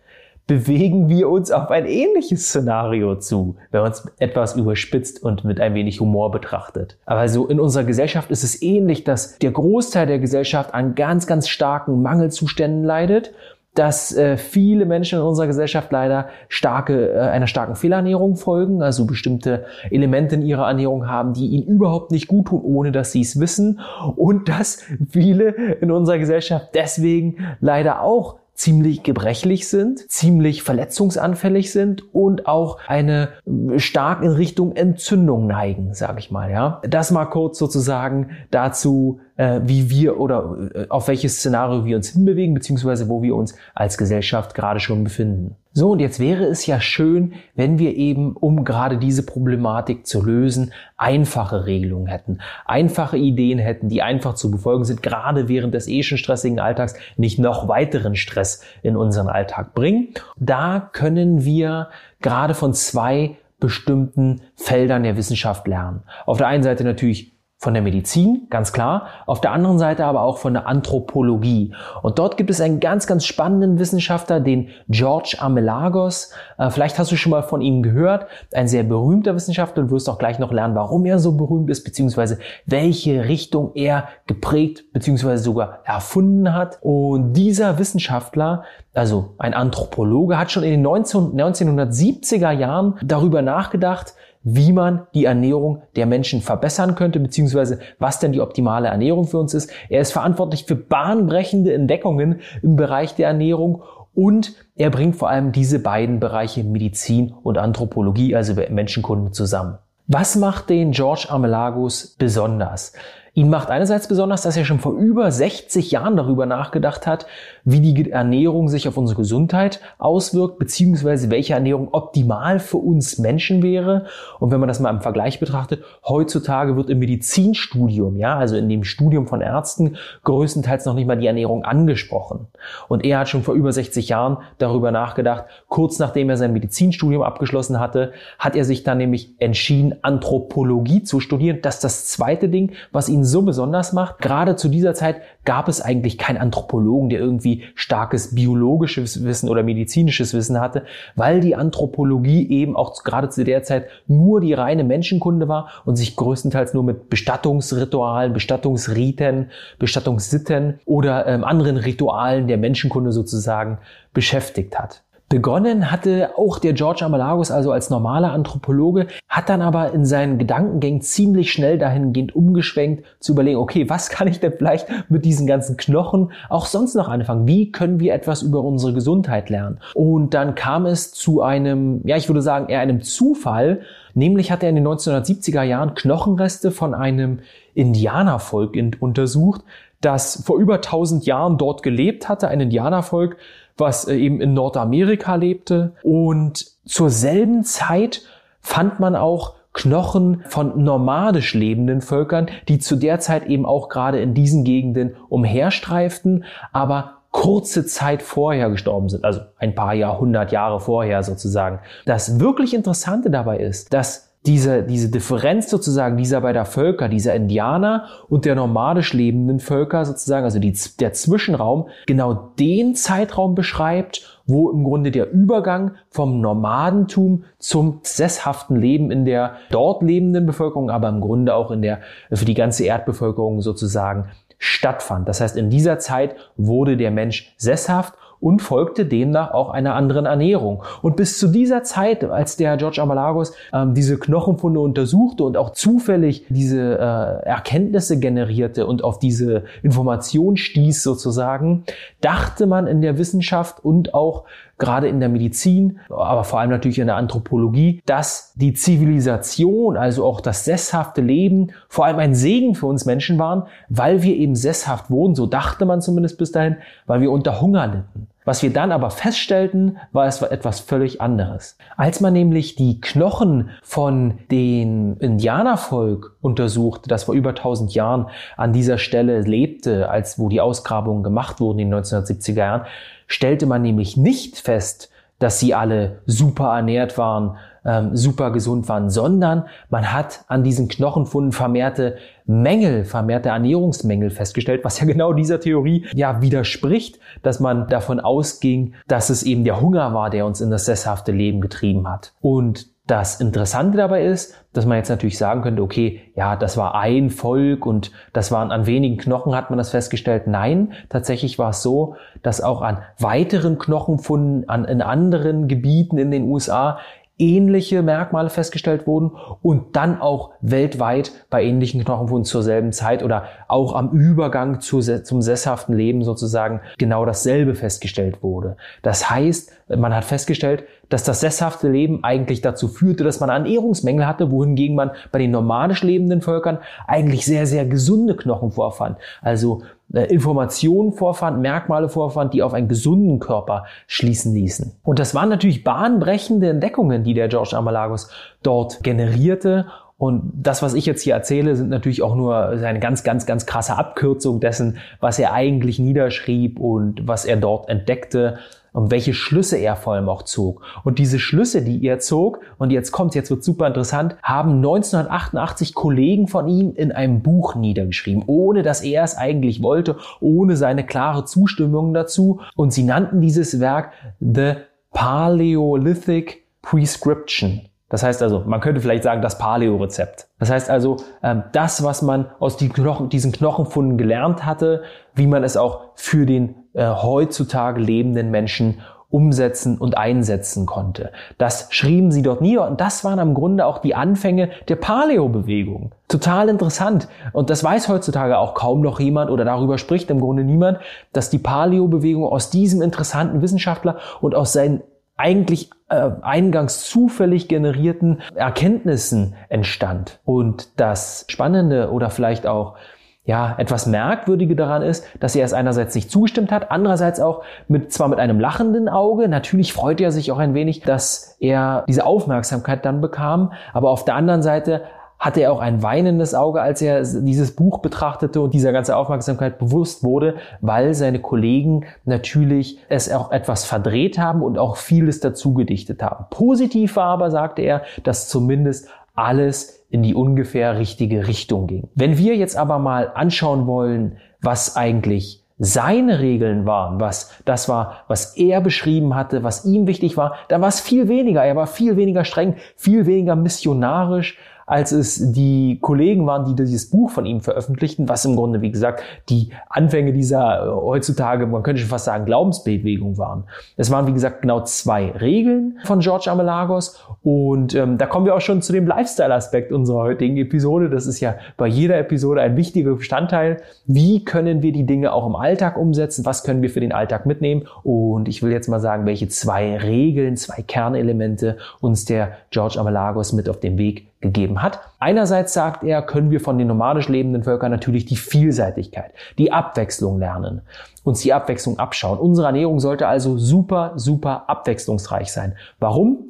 bewegen 0.48 1.08
wir 1.08 1.30
uns 1.30 1.52
auf 1.52 1.70
ein 1.72 1.86
ähnliches 1.86 2.48
Szenario 2.48 3.16
zu, 3.16 3.56
wenn 3.72 3.82
man 3.82 3.92
es 3.92 4.06
etwas 4.20 4.56
überspitzt 4.56 5.24
und 5.24 5.46
mit 5.46 5.60
ein 5.60 5.74
wenig 5.74 6.00
Humor 6.00 6.32
betrachtet. 6.32 6.98
Aber 7.06 7.28
so 7.30 7.48
in 7.48 7.60
unserer 7.60 7.84
Gesellschaft 7.84 8.32
ist 8.32 8.44
es 8.44 8.62
ähnlich, 8.62 9.04
dass 9.04 9.38
der 9.40 9.52
Großteil 9.52 10.08
der 10.08 10.20
Gesellschaft 10.20 10.74
an 10.74 10.96
ganz, 10.96 11.28
ganz 11.28 11.48
starken 11.48 12.02
Mangelzuständen 12.02 12.84
leidet 12.84 13.34
dass 13.74 14.14
äh, 14.16 14.36
viele 14.36 14.86
Menschen 14.86 15.20
in 15.20 15.26
unserer 15.26 15.48
Gesellschaft 15.48 15.92
leider 15.92 16.28
starke, 16.50 17.14
äh, 17.14 17.20
einer 17.20 17.48
starken 17.48 17.76
Fehlernährung 17.76 18.36
folgen, 18.36 18.82
also 18.82 19.06
bestimmte 19.06 19.66
Elemente 19.90 20.36
in 20.36 20.42
ihrer 20.42 20.68
Ernährung 20.68 21.08
haben, 21.08 21.34
die 21.34 21.48
ihnen 21.48 21.68
überhaupt 21.68 22.12
nicht 22.12 22.28
gut 22.28 22.48
tun, 22.48 22.62
ohne 22.64 22.92
dass 22.92 23.14
sie 23.14 23.22
es 23.22 23.40
wissen. 23.40 23.80
Und 24.18 24.50
dass 24.50 24.84
viele 25.10 25.50
in 25.80 25.90
unserer 25.90 26.18
Gesellschaft 26.18 26.72
deswegen 26.74 27.38
leider 27.62 28.02
auch 28.02 28.41
ziemlich 28.62 29.02
gebrechlich 29.02 29.68
sind, 29.68 30.08
ziemlich 30.12 30.62
verletzungsanfällig 30.62 31.72
sind 31.72 32.14
und 32.14 32.46
auch 32.46 32.78
eine 32.86 33.30
äh, 33.46 33.80
stark 33.80 34.22
in 34.22 34.30
Richtung 34.30 34.76
Entzündung 34.76 35.48
neigen, 35.48 35.96
sage 35.96 36.20
ich 36.20 36.30
mal. 36.30 36.52
Ja, 36.52 36.80
das 36.88 37.10
mal 37.10 37.26
kurz 37.26 37.58
sozusagen 37.58 38.30
dazu, 38.52 39.20
äh, 39.42 39.60
wie 39.64 39.90
wir 39.90 40.20
oder 40.20 40.56
äh, 40.76 40.86
auf 40.90 41.08
welches 41.08 41.38
Szenario 41.38 41.84
wir 41.84 41.98
uns 41.98 42.10
hinbewegen, 42.10 42.54
beziehungsweise 42.54 43.10
wo 43.10 43.24
wir 43.24 43.36
uns 43.36 43.56
als 43.74 43.98
Gesellschaft 43.98 44.54
gerade 44.54 44.80
schon 44.80 45.04
befinden. 45.04 45.56
So, 45.74 45.92
und 45.92 46.00
jetzt 46.00 46.20
wäre 46.20 46.44
es 46.44 46.68
ja 46.68 46.80
schön, 46.80 47.34
wenn 47.56 47.80
wir 47.80 47.96
eben, 47.96 48.34
um 48.34 48.66
gerade 48.66 48.98
diese 48.98 49.26
Problematik 49.26 50.06
zu 50.06 50.24
lösen, 50.24 50.74
einfache 50.96 51.66
Regelungen 51.66 52.06
hätten, 52.06 52.38
einfache 52.66 53.18
Ideen 53.18 53.58
hätten, 53.58 53.90
die 53.90 54.04
einfach 54.04 54.36
zu 54.36 54.52
befolgen 54.52 54.86
sind, 54.86 55.02
gerade 55.02 55.48
während 55.48 55.74
des 55.74 55.88
eh 55.88 56.04
schon 56.04 56.20
stressigen 56.20 56.60
Alltags 56.60 56.94
nicht 57.18 57.40
noch 57.40 57.68
weiteren 57.68 58.16
Stress 58.16 58.62
in 58.84 58.96
unseren 58.96 59.28
Alltag 59.28 59.74
bringen. 59.74 60.10
Da 60.38 60.90
können 60.92 61.46
wir 61.46 61.90
gerade 62.22 62.54
von 62.54 62.76
zwei 62.76 63.38
bestimmten 63.60 64.42
Feldern 64.56 65.04
der 65.04 65.18
Wissenschaft 65.18 65.68
lernen. 65.68 66.04
Auf 66.26 66.38
der 66.38 66.48
einen 66.48 66.64
Seite 66.64 66.84
natürlich 66.84 67.31
von 67.62 67.76
der 67.76 67.84
Medizin, 67.84 68.48
ganz 68.50 68.74
klar, 68.74 69.06
auf 69.28 69.40
der 69.40 69.52
anderen 69.52 69.78
Seite 69.78 70.06
aber 70.06 70.24
auch 70.24 70.40
von 70.40 70.54
der 70.54 70.66
Anthropologie. 70.68 71.76
Und 72.02 72.18
dort 72.18 72.36
gibt 72.36 72.50
es 72.50 72.60
einen 72.60 72.80
ganz, 72.80 73.06
ganz 73.06 73.24
spannenden 73.24 73.78
Wissenschaftler, 73.78 74.40
den 74.40 74.70
George 74.90 75.36
Amelagos. 75.38 76.32
Äh, 76.58 76.72
vielleicht 76.72 76.98
hast 76.98 77.12
du 77.12 77.16
schon 77.16 77.30
mal 77.30 77.44
von 77.44 77.62
ihm 77.62 77.84
gehört. 77.84 78.26
Ein 78.52 78.68
sehr 78.68 78.82
berühmter 78.82 79.36
Wissenschaftler. 79.36 79.84
Du 79.84 79.92
wirst 79.92 80.10
auch 80.10 80.18
gleich 80.18 80.40
noch 80.40 80.52
lernen, 80.52 80.74
warum 80.74 81.06
er 81.06 81.20
so 81.20 81.38
berühmt 81.38 81.70
ist, 81.70 81.84
beziehungsweise 81.84 82.40
welche 82.66 83.26
Richtung 83.26 83.74
er 83.76 84.08
geprägt, 84.26 84.92
beziehungsweise 84.92 85.44
sogar 85.44 85.82
erfunden 85.86 86.56
hat. 86.56 86.80
Und 86.82 87.34
dieser 87.34 87.78
Wissenschaftler, 87.78 88.64
also 88.96 89.36
ein 89.38 89.54
Anthropologe, 89.54 90.40
hat 90.40 90.50
schon 90.50 90.64
in 90.64 90.72
den 90.72 90.82
19, 90.82 91.34
1970er 91.40 92.50
Jahren 92.54 92.96
darüber 93.04 93.44
nachgedacht, 93.44 94.16
wie 94.44 94.74
man 94.74 95.08
die 95.14 95.26
Ernährung 95.26 95.84
der 95.96 96.06
Menschen 96.06 96.42
verbessern 96.42 96.96
könnte, 96.96 97.20
beziehungsweise 97.20 97.80
was 98.00 98.20
denn 98.20 98.32
die 98.32 98.42
optimale 98.42 98.88
Ernährung 98.88 99.28
für 99.28 99.38
uns 99.38 99.54
ist. 99.54 99.72
Er 99.90 100.02
ist 100.02 100.12
verantwortlich 100.12 100.66
für 100.66 100.76
bahnbrechende 100.76 101.74
Entdeckungen 101.74 102.42
im 102.62 102.76
Bereich 102.76 103.16
der 103.16 103.28
Ernährung 103.28 103.84
und 104.14 104.54
er 104.76 104.90
bringt 104.90 105.16
vor 105.16 105.30
allem 105.30 105.52
diese 105.52 105.80
beiden 105.80 106.20
Bereiche 106.20 106.64
Medizin 106.64 107.34
und 107.44 107.58
Anthropologie, 107.58 108.36
also 108.36 108.54
Menschenkunde 108.70 109.32
zusammen. 109.32 109.78
Was 110.08 110.36
macht 110.36 110.70
den 110.70 110.92
George 110.92 111.28
Amelagos 111.30 112.16
besonders? 112.18 112.94
Ihn 113.34 113.50
macht 113.50 113.70
einerseits 113.70 114.10
besonders, 114.10 114.42
dass 114.42 114.58
er 114.58 114.66
schon 114.66 114.80
vor 114.80 114.92
über 114.92 115.32
60 115.32 115.90
Jahren 115.92 116.18
darüber 116.18 116.46
nachgedacht 116.46 117.08
hat, 117.08 117.28
wie 117.64 117.80
die 117.80 118.12
Ernährung 118.12 118.68
sich 118.68 118.90
auf 118.90 118.98
unsere 118.98 119.22
Gesundheit 119.22 119.80
auswirkt, 120.00 120.60
beziehungsweise 120.60 121.30
welche 121.30 121.54
Ernährung 121.54 121.88
optimal 121.94 122.60
für 122.60 122.76
uns 122.76 123.20
Menschen 123.20 123.64
wäre. 123.64 124.08
Und 124.40 124.52
wenn 124.52 124.60
man 124.60 124.68
das 124.68 124.82
mal 124.82 124.90
im 124.90 125.00
Vergleich 125.00 125.40
betrachtet, 125.40 125.82
heutzutage 126.06 126.76
wird 126.76 126.90
im 126.90 127.00
Medizinstudium, 127.00 128.18
ja, 128.18 128.38
also 128.38 128.58
in 128.58 128.68
dem 128.68 128.84
Studium 128.84 129.28
von 129.28 129.40
Ärzten, 129.40 129.96
größtenteils 130.26 130.84
noch 130.84 130.96
nicht 130.96 131.08
mal 131.08 131.16
die 131.16 131.28
Ernährung 131.28 131.64
angesprochen. 131.64 132.48
Und 132.90 133.06
er 133.06 133.20
hat 133.20 133.30
schon 133.30 133.44
vor 133.44 133.54
über 133.54 133.72
60 133.72 134.10
Jahren 134.10 134.40
darüber 134.58 134.92
nachgedacht. 134.92 135.46
Kurz 135.70 136.00
nachdem 136.00 136.30
er 136.30 136.36
sein 136.36 136.52
Medizinstudium 136.52 137.24
abgeschlossen 137.24 137.80
hatte, 137.80 138.12
hat 138.38 138.58
er 138.58 138.66
sich 138.66 138.84
dann 138.84 138.98
nämlich 138.98 139.36
entschieden, 139.40 139.96
Anthropologie 140.02 141.04
zu 141.04 141.22
studieren. 141.22 141.60
Das 141.62 141.76
ist 141.76 141.86
das 141.86 142.08
zweite 142.08 142.50
Ding, 142.50 142.74
was 142.92 143.08
ihn 143.08 143.21
ihn 143.22 143.26
so 143.26 143.44
besonders 143.44 143.94
macht. 143.94 144.20
Gerade 144.20 144.56
zu 144.56 144.68
dieser 144.68 144.94
Zeit 144.94 145.22
gab 145.46 145.68
es 145.68 145.82
eigentlich 145.82 146.18
keinen 146.18 146.38
Anthropologen, 146.38 147.10
der 147.10 147.20
irgendwie 147.20 147.64
starkes 147.76 148.36
biologisches 148.36 149.24
Wissen 149.24 149.50
oder 149.50 149.64
medizinisches 149.64 150.34
Wissen 150.34 150.60
hatte, 150.60 150.84
weil 151.16 151.40
die 151.40 151.56
Anthropologie 151.56 152.50
eben 152.50 152.76
auch 152.76 153.04
gerade 153.04 153.30
zu 153.30 153.44
der 153.44 153.64
Zeit 153.64 153.88
nur 154.08 154.42
die 154.42 154.54
reine 154.54 154.84
Menschenkunde 154.84 155.48
war 155.48 155.70
und 155.86 155.96
sich 155.96 156.16
größtenteils 156.16 156.74
nur 156.74 156.84
mit 156.84 157.10
Bestattungsritualen, 157.10 158.34
Bestattungsriten, 158.34 159.50
Bestattungssitten 159.80 160.80
oder 160.86 161.28
ähm, 161.28 161.44
anderen 161.44 161.78
Ritualen 161.78 162.48
der 162.48 162.58
Menschenkunde 162.58 163.12
sozusagen 163.12 163.78
beschäftigt 164.14 164.78
hat. 164.78 165.04
Begonnen 165.32 165.90
hatte 165.90 166.32
auch 166.36 166.60
der 166.60 166.74
George 166.74 167.06
Amalagos 167.06 167.52
also 167.52 167.72
als 167.72 167.90
normaler 167.90 168.34
Anthropologe, 168.34 169.08
hat 169.30 169.48
dann 169.48 169.62
aber 169.62 169.94
in 169.94 170.04
seinen 170.04 170.38
Gedankengängen 170.38 171.00
ziemlich 171.00 171.54
schnell 171.54 171.78
dahingehend 171.78 172.36
umgeschwenkt, 172.36 173.06
zu 173.22 173.32
überlegen, 173.32 173.58
okay, 173.58 173.90
was 173.90 174.10
kann 174.10 174.28
ich 174.28 174.42
denn 174.42 174.52
vielleicht 174.58 174.90
mit 175.10 175.24
diesen 175.24 175.48
ganzen 175.48 175.78
Knochen 175.78 176.34
auch 176.50 176.66
sonst 176.66 176.96
noch 176.96 177.08
anfangen? 177.08 177.48
Wie 177.48 177.72
können 177.72 178.02
wir 178.02 178.14
etwas 178.14 178.42
über 178.42 178.60
unsere 178.60 178.92
Gesundheit 178.94 179.50
lernen? 179.50 179.80
Und 179.94 180.34
dann 180.34 180.54
kam 180.54 180.86
es 180.86 181.14
zu 181.14 181.42
einem, 181.42 182.02
ja, 182.04 182.18
ich 182.18 182.28
würde 182.28 182.42
sagen, 182.42 182.68
eher 182.68 182.82
einem 182.82 183.02
Zufall, 183.02 183.80
Nämlich 184.14 184.52
hat 184.52 184.64
er 184.64 184.70
in 184.70 184.76
den 184.76 184.88
1970er 184.88 185.64
Jahren 185.64 185.96
Knochenreste 185.96 186.72
von 186.72 186.94
einem 186.94 187.40
Indianervolk 187.74 188.78
untersucht, 189.00 189.62
das 190.02 190.44
vor 190.46 190.60
über 190.60 190.76
1000 190.76 191.26
Jahren 191.26 191.58
dort 191.58 191.84
gelebt 191.84 192.28
hatte, 192.28 192.48
ein 192.48 192.60
Indianervolk, 192.60 193.38
was 193.82 194.08
äh, 194.08 194.16
eben 194.16 194.40
in 194.40 194.54
Nordamerika 194.54 195.36
lebte. 195.36 195.94
Und 196.04 196.66
zur 196.86 197.10
selben 197.10 197.66
Zeit 197.66 198.22
fand 198.62 199.02
man 199.02 199.18
auch 199.18 199.56
Knochen 199.74 200.44
von 200.48 200.84
nomadisch 200.84 201.54
lebenden 201.54 202.02
Völkern, 202.02 202.48
die 202.68 202.80
zu 202.80 202.96
der 202.96 203.20
Zeit 203.20 203.48
eben 203.48 203.66
auch 203.66 203.90
gerade 203.90 204.22
in 204.22 204.34
diesen 204.34 204.64
Gegenden 204.64 205.16
umherstreiften, 205.30 206.44
aber 206.74 207.18
kurze 207.32 207.86
Zeit 207.86 208.22
vorher 208.22 208.70
gestorben 208.70 209.08
sind, 209.08 209.24
also 209.24 209.40
ein 209.58 209.74
paar 209.74 209.94
Jahrhundert 209.94 210.52
Jahre 210.52 210.82
vorher 210.82 211.24
sozusagen. 211.24 211.80
Das 212.06 212.40
wirklich 212.42 212.74
Interessante 212.74 213.30
dabei 213.30 213.58
ist, 213.60 213.94
dass 213.94 214.31
diese, 214.46 214.82
diese 214.82 215.10
Differenz 215.10 215.70
sozusagen 215.70 216.18
dieser 216.18 216.42
beider 216.42 216.66
Völker, 216.66 217.10
dieser 217.10 217.36
Indianer 217.36 218.06
und 218.28 218.46
der 218.46 218.56
nomadisch 218.56 219.14
lebenden 219.14 219.60
Völker 219.60 220.04
sozusagen, 220.04 220.46
also 220.46 220.58
die, 220.58 220.76
der 221.00 221.14
Zwischenraum, 221.14 221.90
genau 222.08 222.52
den 222.58 222.96
Zeitraum 222.96 223.54
beschreibt, 223.54 224.42
wo 224.48 224.72
im 224.72 224.84
Grunde 224.84 225.12
der 225.12 225.32
Übergang 225.32 225.92
vom 226.10 226.42
Nomadentum 226.42 227.44
zum 227.60 228.00
sesshaften 228.02 228.76
Leben 228.76 229.12
in 229.12 229.26
der 229.26 229.58
dort 229.70 230.02
lebenden 230.02 230.48
Bevölkerung, 230.48 230.90
aber 230.90 231.10
im 231.10 231.22
Grunde 231.22 231.54
auch 231.54 231.70
in 231.70 231.84
der, 231.84 232.00
für 232.34 232.46
die 232.46 232.56
ganze 232.56 232.84
Erdbevölkerung 232.86 233.62
sozusagen 233.62 234.30
stattfand. 234.58 235.30
Das 235.30 235.40
heißt, 235.40 235.56
in 235.56 235.70
dieser 235.70 236.00
Zeit 236.00 236.36
wurde 236.58 236.98
der 236.98 237.12
Mensch 237.12 237.54
sesshaft 237.58 238.14
und 238.42 238.62
folgte 238.62 239.06
demnach 239.06 239.52
auch 239.52 239.70
einer 239.70 239.96
anderen 239.96 240.26
Ernährung. 240.26 240.84
Und 241.02 241.16
bis 241.16 241.38
zu 241.38 241.48
dieser 241.48 241.84
Zeit, 241.84 242.24
als 242.26 242.58
der 242.58 242.76
George 242.76 243.02
Amalagos 243.02 243.54
ähm, 243.72 243.94
diese 243.94 244.18
Knochenfunde 244.18 244.80
untersuchte 244.80 245.44
und 245.44 245.56
auch 245.56 245.70
zufällig 245.70 246.46
diese 246.50 246.98
äh, 246.98 247.48
Erkenntnisse 247.48 248.20
generierte 248.20 248.88
und 248.88 249.04
auf 249.04 249.20
diese 249.20 249.64
Information 249.84 250.58
stieß 250.58 251.04
sozusagen, 251.04 251.84
dachte 252.20 252.66
man 252.66 252.88
in 252.88 253.02
der 253.02 253.18
Wissenschaft 253.18 253.86
und 253.86 254.14
auch 254.14 254.46
gerade 254.82 255.08
in 255.08 255.20
der 255.20 255.30
Medizin, 255.30 256.00
aber 256.10 256.44
vor 256.44 256.60
allem 256.60 256.72
natürlich 256.72 256.98
in 256.98 257.06
der 257.06 257.16
Anthropologie, 257.16 258.02
dass 258.08 258.52
die 258.56 258.74
Zivilisation, 258.74 259.96
also 259.96 260.26
auch 260.26 260.42
das 260.42 260.66
sesshafte 260.66 261.22
Leben, 261.22 261.72
vor 261.88 262.06
allem 262.06 262.18
ein 262.18 262.34
Segen 262.34 262.74
für 262.74 262.88
uns 262.88 263.06
Menschen 263.06 263.38
waren, 263.38 263.68
weil 263.90 264.24
wir 264.24 264.36
eben 264.36 264.56
sesshaft 264.56 265.12
wurden, 265.12 265.36
so 265.36 265.46
dachte 265.46 265.86
man 265.86 266.02
zumindest 266.02 266.40
bis 266.40 266.52
dahin, 266.52 266.78
weil 267.06 267.22
wir 267.22 267.32
unter 267.32 267.62
Hunger 267.62 267.86
litten. 267.86 268.31
Was 268.44 268.64
wir 268.64 268.74
dann 268.74 268.92
aber 268.92 269.12
feststellten, 269.12 269.98
war 270.12 270.26
es 270.26 270.42
etwas 270.42 270.80
völlig 270.80 271.22
anderes. 271.22 271.78
Als 271.96 272.22
man 272.22 272.34
nämlich 272.34 272.76
die 272.76 273.00
Knochen 273.00 273.70
von 273.84 274.40
den 274.50 275.18
Indianervolk 275.18 276.36
untersuchte, 276.42 277.08
das 277.08 277.26
vor 277.26 277.36
über 277.36 277.50
1000 277.50 277.94
Jahren 277.94 278.28
an 278.58 278.74
dieser 278.74 278.98
Stelle 278.98 279.42
lebte, 279.42 280.10
als 280.10 280.40
wo 280.40 280.50
die 280.50 280.60
Ausgrabungen 280.60 281.22
gemacht 281.22 281.60
wurden 281.60 281.80
in 281.80 281.92
den 281.92 282.00
1970er 282.00 282.56
Jahren, 282.56 282.86
stellte 283.28 283.68
man 283.68 283.84
nämlich 283.84 284.18
nicht 284.18 284.58
fest, 284.58 285.12
dass 285.38 285.60
sie 285.60 285.74
alle 285.76 286.22
super 286.26 286.76
ernährt 286.76 287.18
waren, 287.18 287.58
ähm, 287.86 288.16
super 288.16 288.52
gesund 288.52 288.88
waren, 288.90 289.10
sondern 289.10 289.66
man 289.90 290.14
hat 290.14 290.46
an 290.48 290.64
diesen 290.64 290.88
Knochenfunden 290.88 291.52
vermehrte 291.52 292.18
Mängel, 292.46 293.06
vermehrte 293.06 293.50
Ernährungsmängel 293.50 294.30
festgestellt, 294.30 294.84
was 294.84 295.00
ja 295.00 295.06
genau 295.06 295.34
dieser 295.34 295.60
Theorie 295.60 296.06
ja 296.14 296.42
widerspricht, 296.42 297.20
dass 297.42 297.60
man 297.60 297.88
davon 297.88 298.20
ausging, 298.20 298.94
dass 299.08 299.30
es 299.30 299.44
eben 299.44 299.64
der 299.64 299.82
Hunger 299.82 300.14
war, 300.14 300.30
der 300.30 300.46
uns 300.46 300.62
in 300.62 300.70
das 300.70 300.86
sesshafte 300.86 301.32
Leben 301.32 301.62
getrieben 301.62 302.08
hat. 302.08 302.34
Und 302.42 302.92
das 303.08 303.42
Interessante 303.42 303.98
dabei 303.98 304.26
ist, 304.26 304.56
dass 304.74 304.86
man 304.86 304.98
jetzt 304.98 305.10
natürlich 305.10 305.38
sagen 305.38 305.64
könnte, 305.64 305.82
okay, 305.82 306.22
ja, 306.36 306.56
das 306.56 306.78
war 306.78 306.96
ein 306.96 307.30
Volk 307.30 307.86
und 307.86 308.12
das 308.32 308.52
waren 308.52 308.72
an 308.72 308.86
wenigen 308.86 309.18
Knochen 309.18 309.54
hat 309.54 309.70
man 309.70 309.78
das 309.78 309.90
festgestellt. 309.90 310.48
Nein, 310.48 310.94
tatsächlich 311.10 311.60
war 311.60 311.72
es 311.72 311.82
so, 311.82 312.16
dass 312.42 312.62
auch 312.62 312.82
an 312.82 313.00
weiteren 313.20 313.80
Knochenfunden 313.80 314.70
an, 314.70 314.86
in 314.86 315.02
anderen 315.02 315.68
Gebieten 315.68 316.18
in 316.18 316.32
den 316.32 316.44
USA 316.44 317.00
ähnliche 317.42 318.04
Merkmale 318.04 318.50
festgestellt 318.50 319.08
wurden 319.08 319.32
und 319.62 319.96
dann 319.96 320.22
auch 320.22 320.52
weltweit 320.62 321.32
bei 321.50 321.64
ähnlichen 321.64 322.04
Knochenfunden 322.06 322.46
zur 322.46 322.64
selben 322.64 322.94
Zeit 322.94 323.24
oder 323.24 323.46
auch 323.68 323.96
am 323.96 324.12
Übergang 324.12 324.80
zu, 324.80 325.02
zum 325.02 325.42
sesshaften 325.42 325.96
Leben 325.96 326.24
sozusagen 326.24 326.82
genau 326.98 327.26
dasselbe 327.26 327.76
festgestellt 327.76 328.44
wurde. 328.44 328.78
Das 329.02 329.30
heißt, 329.30 329.72
man 329.98 330.16
hat 330.16 330.24
festgestellt, 330.24 330.84
dass 331.12 331.24
das 331.24 331.42
sesshafte 331.42 331.90
Leben 331.90 332.24
eigentlich 332.24 332.62
dazu 332.62 332.88
führte, 332.88 333.24
dass 333.24 333.40
man 333.40 333.50
Ernährungsmängel 333.50 334.26
hatte, 334.26 334.50
wohingegen 334.50 334.96
man 334.96 335.12
bei 335.32 335.40
den 335.40 335.52
nomadisch 335.52 336.04
lebenden 336.04 336.42
Völkern 336.42 336.80
eigentlich 337.06 337.46
sehr, 337.46 337.68
sehr 337.68 337.86
gesunde 337.86 338.36
Knochen 338.36 338.72
vorfand. 338.72 339.18
Also 339.42 339.84
äh, 340.14 340.24
Informationen 340.34 341.12
vorfand, 341.12 341.60
Merkmale 341.60 342.10
vorfand, 342.10 342.54
die 342.54 342.64
auf 342.64 342.74
einen 342.74 342.88
gesunden 342.88 343.40
Körper 343.40 343.86
schließen 344.08 344.54
ließen. 344.54 344.94
Und 345.04 345.20
das 345.20 345.36
waren 345.36 345.50
natürlich 345.50 345.84
bahnbrechende 345.84 346.70
Entdeckungen, 346.70 347.24
die 347.24 347.34
der 347.34 347.50
George 347.50 347.76
Amalagos 347.76 348.30
dort 348.64 349.04
generierte. 349.04 349.88
Und 350.18 350.52
das, 350.54 350.82
was 350.82 350.94
ich 350.94 351.06
jetzt 351.06 351.24
hier 351.24 351.34
erzähle, 351.34 351.76
sind 351.76 351.90
natürlich 351.90 352.22
auch 352.22 352.36
nur 352.36 352.70
eine 352.70 353.00
ganz, 353.00 353.24
ganz, 353.24 353.46
ganz 353.46 353.66
krasse 353.66 353.98
Abkürzung 353.98 354.60
dessen, 354.60 354.98
was 355.20 355.40
er 355.40 355.52
eigentlich 355.52 356.00
niederschrieb 356.00 356.80
und 356.80 357.28
was 357.28 357.44
er 357.44 357.58
dort 357.58 357.90
entdeckte 357.90 358.60
und 358.94 359.12
welche 359.12 359.34
Schlüsse 359.34 359.78
er 359.78 359.96
vor 359.96 360.14
allem 360.14 360.30
auch 360.30 360.44
zog. 360.44 360.82
Und 361.04 361.20
diese 361.20 361.40
Schlüsse, 361.40 361.82
die 361.82 362.04
er 362.06 362.20
zog, 362.20 362.60
und 362.78 362.92
jetzt 362.92 363.12
kommt's, 363.12 363.36
jetzt 363.36 363.50
wird 363.50 363.64
super 363.64 363.88
interessant, 363.88 364.36
haben 364.44 364.78
1988 364.78 365.94
Kollegen 365.94 366.48
von 366.48 366.68
ihm 366.68 366.94
in 366.96 367.12
einem 367.12 367.42
Buch 367.42 367.76
niedergeschrieben, 367.76 368.44
ohne 368.48 368.84
dass 368.84 369.02
er 369.02 369.24
es 369.24 369.36
eigentlich 369.36 369.82
wollte, 369.82 370.18
ohne 370.40 370.76
seine 370.76 371.06
klare 371.06 371.46
Zustimmung 371.46 372.14
dazu. 372.14 372.60
Und 372.76 372.92
sie 372.92 373.04
nannten 373.04 373.42
dieses 373.42 373.80
Werk 373.80 374.12
The 374.40 374.74
Paleolithic 375.12 376.66
Prescription. 376.82 377.91
Das 378.12 378.24
heißt 378.24 378.44
also, 378.44 378.64
man 378.66 378.82
könnte 378.82 379.00
vielleicht 379.00 379.24
sagen, 379.24 379.42
das 379.42 379.58
Paleo-Rezept. 379.58 380.48
Das 380.60 380.70
heißt 380.70 380.90
also, 380.90 381.18
ähm, 381.42 381.64
das, 381.72 382.04
was 382.04 382.22
man 382.22 382.48
aus 382.60 382.76
diesen 382.76 383.54
Knochenfunden 383.54 384.18
gelernt 384.18 384.66
hatte, 384.66 385.04
wie 385.34 385.48
man 385.48 385.64
es 385.64 385.78
auch 385.78 386.02
für 386.16 386.46
den 386.46 386.76
äh, 386.94 387.08
heutzutage 387.08 388.02
lebenden 388.02 388.52
Menschen 388.52 389.00
umsetzen 389.30 389.98
und 389.98 390.18
einsetzen 390.18 390.86
konnte. 390.86 391.32
Das 391.58 391.88
schrieben 391.92 392.32
sie 392.32 392.42
dort 392.42 392.60
nieder 392.60 392.86
und 392.90 393.00
das 393.00 393.24
waren 393.24 393.40
im 393.40 393.54
Grunde 393.54 393.86
auch 393.86 394.00
die 394.00 394.14
Anfänge 394.14 394.72
der 394.90 394.98
Paleo-Bewegung. 394.98 396.12
Total 396.28 396.68
interessant. 396.68 397.30
Und 397.54 397.70
das 397.70 397.82
weiß 397.82 398.10
heutzutage 398.10 398.58
auch 398.58 398.74
kaum 398.74 399.00
noch 399.00 399.22
jemand 399.22 399.50
oder 399.50 399.64
darüber 399.64 399.98
spricht 399.98 400.30
im 400.30 400.42
Grunde 400.42 400.66
niemand, 400.66 401.00
dass 401.32 401.50
die 401.50 401.60
Paleo-Bewegung 401.60 402.44
aus 402.44 402.70
diesem 402.70 403.02
interessanten 403.02 403.62
Wissenschaftler 403.62 404.18
und 404.42 404.54
aus 404.54 404.74
seinen 404.74 405.02
eigentlich 405.42 405.90
äh, 406.10 406.30
eingangs 406.42 407.04
zufällig 407.06 407.68
generierten 407.68 408.42
Erkenntnissen 408.54 409.56
entstand. 409.70 410.40
Und 410.46 411.00
das 411.00 411.46
Spannende 411.48 412.12
oder 412.12 412.30
vielleicht 412.30 412.68
auch 412.68 412.96
ja, 413.44 413.74
etwas 413.80 414.06
Merkwürdige 414.06 414.76
daran 414.76 415.02
ist, 415.02 415.26
dass 415.40 415.56
er 415.56 415.66
es 415.66 415.74
einerseits 415.74 416.14
nicht 416.14 416.30
zugestimmt 416.30 416.72
hat, 416.72 416.92
andererseits 416.92 417.40
auch 417.40 417.64
mit, 417.88 418.14
zwar 418.14 418.28
mit 418.28 418.38
einem 418.38 418.60
lachenden 418.60 419.10
Auge, 419.10 419.48
natürlich 419.48 419.94
freut 419.94 420.22
er 420.22 420.32
sich 420.32 420.52
auch 420.52 420.60
ein 420.60 420.76
wenig, 420.76 421.02
dass 421.02 421.58
er 421.60 422.06
diese 422.08 422.26
Aufmerksamkeit 422.26 423.04
dann 423.04 423.20
bekam, 423.20 423.74
aber 423.94 424.12
auf 424.12 424.26
der 424.26 424.36
anderen 424.36 424.62
Seite 424.62 425.06
hatte 425.42 425.62
er 425.62 425.74
auch 425.74 425.80
ein 425.80 426.04
weinendes 426.04 426.54
Auge, 426.54 426.82
als 426.84 427.02
er 427.02 427.24
dieses 427.24 427.76
Buch 427.76 427.98
betrachtete 427.98 428.62
und 428.62 428.76
dieser 428.76 428.94
ganze 428.94 429.18
Aufmerksamkeit 429.18 429.80
bewusst 429.80 430.24
wurde, 430.24 430.58
weil 430.82 431.16
seine 431.16 431.40
Kollegen 431.40 432.06
natürlich 432.26 433.00
es 433.10 433.30
auch 433.32 433.52
etwas 433.52 433.84
verdreht 433.84 434.38
haben 434.38 434.62
und 434.62 434.78
auch 434.78 434.98
vieles 434.98 435.40
dazu 435.40 435.74
gedichtet 435.74 436.22
haben. 436.22 436.46
Positiv 436.52 437.16
war 437.16 437.26
aber, 437.26 437.50
sagte 437.50 437.82
er, 437.82 438.04
dass 438.24 438.50
zumindest 438.50 439.10
alles 439.34 440.06
in 440.12 440.22
die 440.22 440.36
ungefähr 440.36 441.00
richtige 441.00 441.48
Richtung 441.48 441.88
ging. 441.88 442.10
Wenn 442.14 442.38
wir 442.38 442.56
jetzt 442.56 442.78
aber 442.78 443.00
mal 443.00 443.32
anschauen 443.34 443.88
wollen, 443.88 444.38
was 444.62 444.96
eigentlich 444.96 445.66
seine 445.84 446.40
Regeln 446.40 446.86
waren, 446.86 447.20
was 447.20 447.52
das 447.66 447.90
war, 447.90 448.26
was 448.28 448.56
er 448.56 448.82
beschrieben 448.82 449.34
hatte, 449.34 449.64
was 449.64 449.86
ihm 449.86 450.06
wichtig 450.06 450.38
war, 450.38 450.54
dann 450.68 450.82
war 450.82 450.90
es 450.90 451.02
viel 451.02 451.28
weniger. 451.28 451.64
Er 451.64 451.76
war 451.76 451.88
viel 451.88 452.18
weniger 452.18 452.46
streng, 452.46 452.76
viel 452.96 453.26
weniger 453.26 453.56
missionarisch, 453.56 454.60
als 454.86 455.12
es 455.12 455.52
die 455.52 456.00
Kollegen 456.02 456.46
waren, 456.46 456.66
die 456.66 456.76
dieses 456.76 457.10
Buch 457.10 457.30
von 457.30 457.46
ihm 457.46 457.62
veröffentlichten, 457.62 458.30
was 458.30 458.46
im 458.46 458.56
Grunde, 458.56 458.82
wie 458.82 458.92
gesagt, 458.92 459.24
die 459.50 459.72
Anfänge 459.90 460.34
dieser 460.34 460.86
äh, 460.86 460.90
heutzutage, 460.90 461.66
man 461.68 461.84
könnte 461.84 462.02
schon 462.02 462.10
fast 462.10 462.26
sagen, 462.26 462.46
Glaubensbewegung 462.46 463.38
waren. 463.38 463.66
Es 463.98 464.12
waren, 464.12 464.28
wie 464.28 464.34
gesagt, 464.34 464.62
genau 464.62 464.82
zwei 464.82 465.32
Regeln 465.32 466.00
von 466.04 466.20
George 466.20 466.50
Amelagos 466.50 467.20
und 467.44 467.96
ähm, 467.96 468.18
da 468.18 468.26
kommen 468.26 468.46
wir 468.46 468.56
auch 468.56 468.62
schon 468.62 468.82
zu 468.82 468.94
dem 468.94 469.08
Lifestyle-Aspekt 469.08 469.92
unserer 469.92 470.20
heutigen 470.20 470.58
Episode. 470.58 471.10
Das 471.10 471.26
ist 471.26 471.40
ja 471.40 471.56
bei 471.78 471.88
jeder 471.88 472.18
Episode 472.18 472.62
ein 472.62 472.78
wichtiger 472.78 473.16
Bestandteil. 473.16 473.78
Wie 474.06 474.44
können 474.44 474.82
wir 474.82 474.92
die 474.92 475.06
Dinge 475.06 475.34
auch 475.34 475.48
im 475.48 475.56
Alltag 475.56 475.98
umsetzen? 475.98 476.46
Was 476.46 476.64
können 476.64 476.82
wir 476.82 476.90
für 476.90 477.00
den 477.00 477.12
Alltag 477.12 477.46
mitnehmen? 477.46 477.88
Und 478.04 478.48
ich 478.48 478.62
will 478.64 478.72
jetzt 478.72 478.88
mal 478.88 479.00
sagen, 479.00 479.26
welche 479.26 479.48
zwei 479.48 479.98
Regeln, 479.98 480.58
zwei 480.58 480.82
Kernelemente 480.82 481.78
uns 482.00 482.26
der 482.26 482.54
George 482.70 483.00
Amelagos 483.00 483.54
mit 483.54 483.70
auf 483.70 483.80
den 483.80 483.98
Weg 483.98 484.31
gegeben 484.42 484.82
hat. 484.82 485.00
Einerseits 485.20 485.74
sagt 485.74 486.04
er, 486.04 486.22
können 486.22 486.52
wir 486.52 486.60
von 486.60 486.78
den 486.78 486.88
nomadisch 486.88 487.30
lebenden 487.30 487.64
Völkern 487.64 487.92
natürlich 487.92 488.26
die 488.26 488.36
Vielseitigkeit, 488.36 489.32
die 489.58 489.72
Abwechslung 489.72 490.40
lernen, 490.40 490.82
uns 491.24 491.42
die 491.42 491.54
Abwechslung 491.54 492.00
abschauen. 492.00 492.40
Unsere 492.40 492.68
Ernährung 492.68 493.00
sollte 493.00 493.28
also 493.28 493.58
super, 493.58 494.14
super 494.16 494.66
abwechslungsreich 494.68 495.52
sein. 495.52 495.76
Warum? 496.00 496.50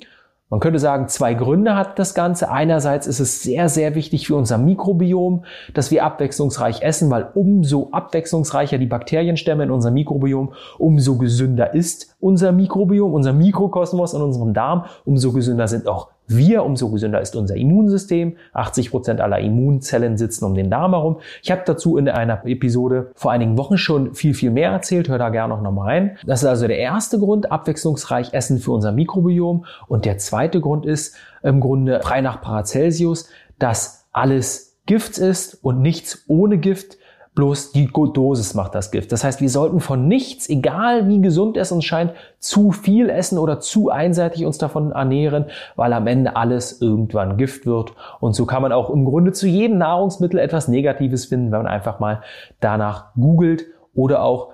Man 0.51 0.59
könnte 0.59 0.79
sagen, 0.79 1.07
zwei 1.07 1.33
Gründe 1.33 1.77
hat 1.77 1.97
das 1.97 2.13
Ganze. 2.13 2.51
Einerseits 2.51 3.07
ist 3.07 3.21
es 3.21 3.41
sehr, 3.41 3.69
sehr 3.69 3.95
wichtig 3.95 4.27
für 4.27 4.35
unser 4.35 4.57
Mikrobiom, 4.57 5.45
dass 5.73 5.91
wir 5.91 6.03
abwechslungsreich 6.03 6.81
essen, 6.81 7.09
weil 7.09 7.29
umso 7.35 7.87
abwechslungsreicher 7.93 8.77
die 8.77 8.85
Bakterienstämme 8.85 9.63
in 9.63 9.71
unserem 9.71 9.93
Mikrobiom, 9.93 10.51
umso 10.77 11.17
gesünder 11.17 11.73
ist 11.73 12.17
unser 12.19 12.51
Mikrobiom, 12.51 13.13
unser 13.13 13.31
Mikrokosmos 13.31 14.13
in 14.13 14.21
unserem 14.21 14.53
Darm, 14.53 14.83
umso 15.05 15.31
gesünder 15.31 15.69
sind 15.69 15.87
auch 15.87 16.09
wir, 16.37 16.63
umso 16.63 16.89
gesünder 16.89 17.21
ist 17.21 17.35
unser 17.35 17.55
Immunsystem. 17.55 18.37
80 18.53 18.91
Prozent 18.91 19.21
aller 19.21 19.39
Immunzellen 19.39 20.17
sitzen 20.17 20.45
um 20.45 20.55
den 20.55 20.69
Darm 20.69 20.91
herum. 20.91 21.19
Ich 21.41 21.51
habe 21.51 21.61
dazu 21.65 21.97
in 21.97 22.09
einer 22.09 22.45
Episode 22.45 23.11
vor 23.15 23.31
einigen 23.31 23.57
Wochen 23.57 23.77
schon 23.77 24.13
viel, 24.13 24.33
viel 24.33 24.51
mehr 24.51 24.71
erzählt. 24.71 25.09
Hör 25.09 25.17
da 25.17 25.29
gerne 25.29 25.61
noch 25.61 25.71
mal 25.71 25.85
rein. 25.85 26.17
Das 26.25 26.43
ist 26.43 26.49
also 26.49 26.67
der 26.67 26.77
erste 26.77 27.19
Grund, 27.19 27.51
abwechslungsreich 27.51 28.33
Essen 28.33 28.59
für 28.59 28.71
unser 28.71 28.91
Mikrobiom. 28.91 29.65
Und 29.87 30.05
der 30.05 30.17
zweite 30.17 30.61
Grund 30.61 30.85
ist 30.85 31.15
im 31.43 31.59
Grunde 31.59 32.01
frei 32.01 32.21
nach 32.21 32.41
Paracelsius, 32.41 33.29
dass 33.59 34.07
alles 34.11 34.79
Gift 34.85 35.17
ist 35.17 35.63
und 35.63 35.81
nichts 35.81 36.23
ohne 36.27 36.57
Gift 36.57 36.97
Bloß 37.41 37.71
die 37.71 37.89
Dosis 37.91 38.53
macht 38.53 38.75
das 38.75 38.91
Gift. 38.91 39.11
Das 39.11 39.23
heißt, 39.23 39.41
wir 39.41 39.49
sollten 39.49 39.79
von 39.79 40.07
nichts, 40.07 40.47
egal 40.47 41.07
wie 41.07 41.21
gesund 41.21 41.57
es 41.57 41.71
uns 41.71 41.85
scheint, 41.85 42.11
zu 42.37 42.71
viel 42.71 43.09
essen 43.09 43.39
oder 43.39 43.59
zu 43.59 43.89
einseitig 43.89 44.45
uns 44.45 44.59
davon 44.59 44.91
ernähren, 44.91 45.45
weil 45.75 45.91
am 45.93 46.05
Ende 46.05 46.35
alles 46.35 46.83
irgendwann 46.83 47.37
Gift 47.37 47.65
wird. 47.65 47.93
Und 48.19 48.35
so 48.35 48.45
kann 48.45 48.61
man 48.61 48.71
auch 48.71 48.91
im 48.91 49.05
Grunde 49.05 49.31
zu 49.31 49.47
jedem 49.47 49.79
Nahrungsmittel 49.79 50.39
etwas 50.39 50.67
Negatives 50.67 51.25
finden, 51.25 51.51
wenn 51.51 51.63
man 51.63 51.71
einfach 51.71 51.99
mal 51.99 52.21
danach 52.59 53.11
googelt 53.15 53.65
oder 53.95 54.21
auch 54.21 54.49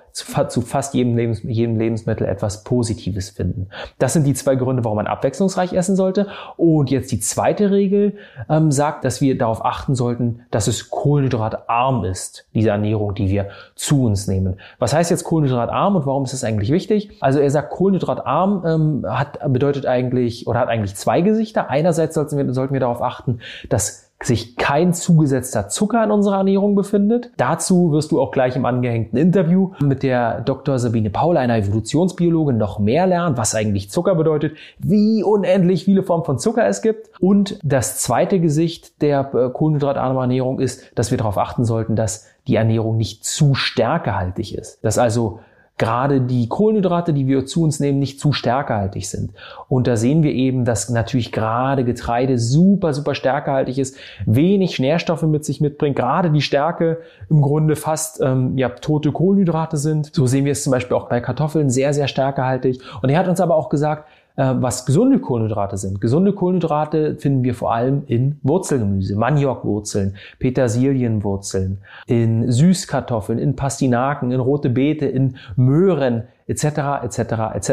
zu 0.48 0.60
fast 0.60 0.94
jedem, 0.94 1.16
Lebens 1.16 1.42
jedem 1.42 1.76
Lebensmittel 1.76 2.26
etwas 2.26 2.64
Positives 2.64 3.30
finden. 3.30 3.68
Das 3.98 4.12
sind 4.12 4.24
die 4.24 4.34
zwei 4.34 4.56
Gründe, 4.56 4.84
warum 4.84 4.96
man 4.96 5.06
abwechslungsreich 5.06 5.72
essen 5.72 5.96
sollte. 5.96 6.28
Und 6.56 6.90
jetzt 6.90 7.12
die 7.12 7.20
zweite 7.20 7.70
Regel 7.70 8.16
ähm, 8.48 8.70
sagt, 8.70 9.04
dass 9.04 9.20
wir 9.20 9.36
darauf 9.36 9.64
achten 9.64 9.94
sollten, 9.94 10.40
dass 10.50 10.66
es 10.66 10.90
kohlenhydratarm 10.90 12.04
ist, 12.04 12.46
diese 12.54 12.70
Ernährung, 12.70 13.14
die 13.14 13.28
wir 13.28 13.48
zu 13.74 14.04
uns 14.04 14.26
nehmen. 14.26 14.58
Was 14.78 14.92
heißt 14.92 15.10
jetzt 15.10 15.24
kohlenhydratarm 15.24 15.96
und 15.96 16.06
warum 16.06 16.24
ist 16.24 16.32
das 16.32 16.44
eigentlich 16.44 16.70
wichtig? 16.70 17.16
Also 17.20 17.38
er 17.38 17.50
sagt, 17.50 17.70
kohlenhydratarm 17.70 18.64
ähm, 18.66 19.06
hat, 19.08 19.38
bedeutet 19.52 19.86
eigentlich 19.86 20.46
oder 20.46 20.60
hat 20.60 20.68
eigentlich 20.68 20.96
zwei 20.96 21.20
Gesichter. 21.20 21.70
Einerseits 21.70 22.14
sollten 22.14 22.36
wir, 22.36 22.52
sollten 22.52 22.72
wir 22.72 22.80
darauf 22.80 23.02
achten, 23.02 23.40
dass 23.68 24.07
sich 24.22 24.56
kein 24.56 24.92
zugesetzter 24.92 25.68
Zucker 25.68 26.02
in 26.02 26.10
unserer 26.10 26.38
Ernährung 26.38 26.74
befindet. 26.74 27.30
Dazu 27.36 27.92
wirst 27.92 28.10
du 28.10 28.20
auch 28.20 28.32
gleich 28.32 28.56
im 28.56 28.64
angehängten 28.64 29.18
Interview 29.18 29.72
mit 29.80 30.02
der 30.02 30.40
Dr. 30.40 30.78
Sabine 30.78 31.10
Paul, 31.10 31.36
einer 31.36 31.56
Evolutionsbiologin, 31.56 32.56
noch 32.56 32.80
mehr 32.80 33.06
lernen, 33.06 33.36
was 33.36 33.54
eigentlich 33.54 33.90
Zucker 33.90 34.16
bedeutet, 34.16 34.56
wie 34.78 35.22
unendlich 35.22 35.84
viele 35.84 36.02
Formen 36.02 36.24
von 36.24 36.38
Zucker 36.38 36.66
es 36.66 36.82
gibt. 36.82 37.10
Und 37.20 37.58
das 37.62 37.98
zweite 37.98 38.40
Gesicht 38.40 39.02
der 39.02 39.30
äh, 39.34 39.50
kohlenhydratarmen 39.50 40.20
Ernährung 40.20 40.58
ist, 40.58 40.90
dass 40.96 41.10
wir 41.10 41.18
darauf 41.18 41.38
achten 41.38 41.64
sollten, 41.64 41.94
dass 41.94 42.26
die 42.48 42.56
Ernährung 42.56 42.96
nicht 42.96 43.24
zu 43.24 43.54
stärkehaltig 43.54 44.56
ist. 44.56 44.82
Dass 44.82 44.98
also 44.98 45.40
gerade 45.78 46.20
die 46.20 46.48
Kohlenhydrate, 46.48 47.12
die 47.12 47.26
wir 47.26 47.46
zu 47.46 47.62
uns 47.62 47.80
nehmen, 47.80 47.98
nicht 47.98 48.20
zu 48.20 48.32
stärkehaltig 48.32 49.08
sind. 49.08 49.32
Und 49.68 49.86
da 49.86 49.96
sehen 49.96 50.22
wir 50.22 50.32
eben, 50.32 50.64
dass 50.64 50.90
natürlich 50.90 51.32
gerade 51.32 51.84
Getreide 51.84 52.38
super, 52.38 52.92
super 52.92 53.14
stärkehaltig 53.14 53.78
ist, 53.78 53.96
wenig 54.26 54.78
Nährstoffe 54.80 55.22
mit 55.22 55.44
sich 55.44 55.60
mitbringt, 55.60 55.96
gerade 55.96 56.30
die 56.30 56.42
Stärke 56.42 56.98
im 57.30 57.40
Grunde 57.40 57.76
fast 57.76 58.20
ähm, 58.20 58.58
ja, 58.58 58.68
tote 58.68 59.12
Kohlenhydrate 59.12 59.76
sind. 59.76 60.12
So 60.12 60.26
sehen 60.26 60.44
wir 60.44 60.52
es 60.52 60.64
zum 60.64 60.72
Beispiel 60.72 60.96
auch 60.96 61.08
bei 61.08 61.20
Kartoffeln 61.20 61.70
sehr, 61.70 61.94
sehr 61.94 62.08
stärkehaltig. 62.08 62.80
Und 63.00 63.08
er 63.08 63.18
hat 63.18 63.28
uns 63.28 63.40
aber 63.40 63.54
auch 63.54 63.68
gesagt, 63.68 64.08
was 64.38 64.86
gesunde 64.86 65.18
Kohlenhydrate 65.18 65.76
sind. 65.76 66.00
Gesunde 66.00 66.32
Kohlenhydrate 66.32 67.16
finden 67.16 67.42
wir 67.42 67.54
vor 67.54 67.74
allem 67.74 68.04
in 68.06 68.38
Wurzelgemüse, 68.44 69.16
Maniokwurzeln, 69.16 70.14
Petersilienwurzeln, 70.38 71.78
in 72.06 72.50
Süßkartoffeln, 72.50 73.40
in 73.40 73.56
Pastinaken, 73.56 74.30
in 74.30 74.38
rote 74.38 74.70
Beete, 74.70 75.06
in 75.06 75.38
Möhren 75.56 76.28
etc. 76.46 76.64
etc. 77.02 77.18
etc. 77.54 77.70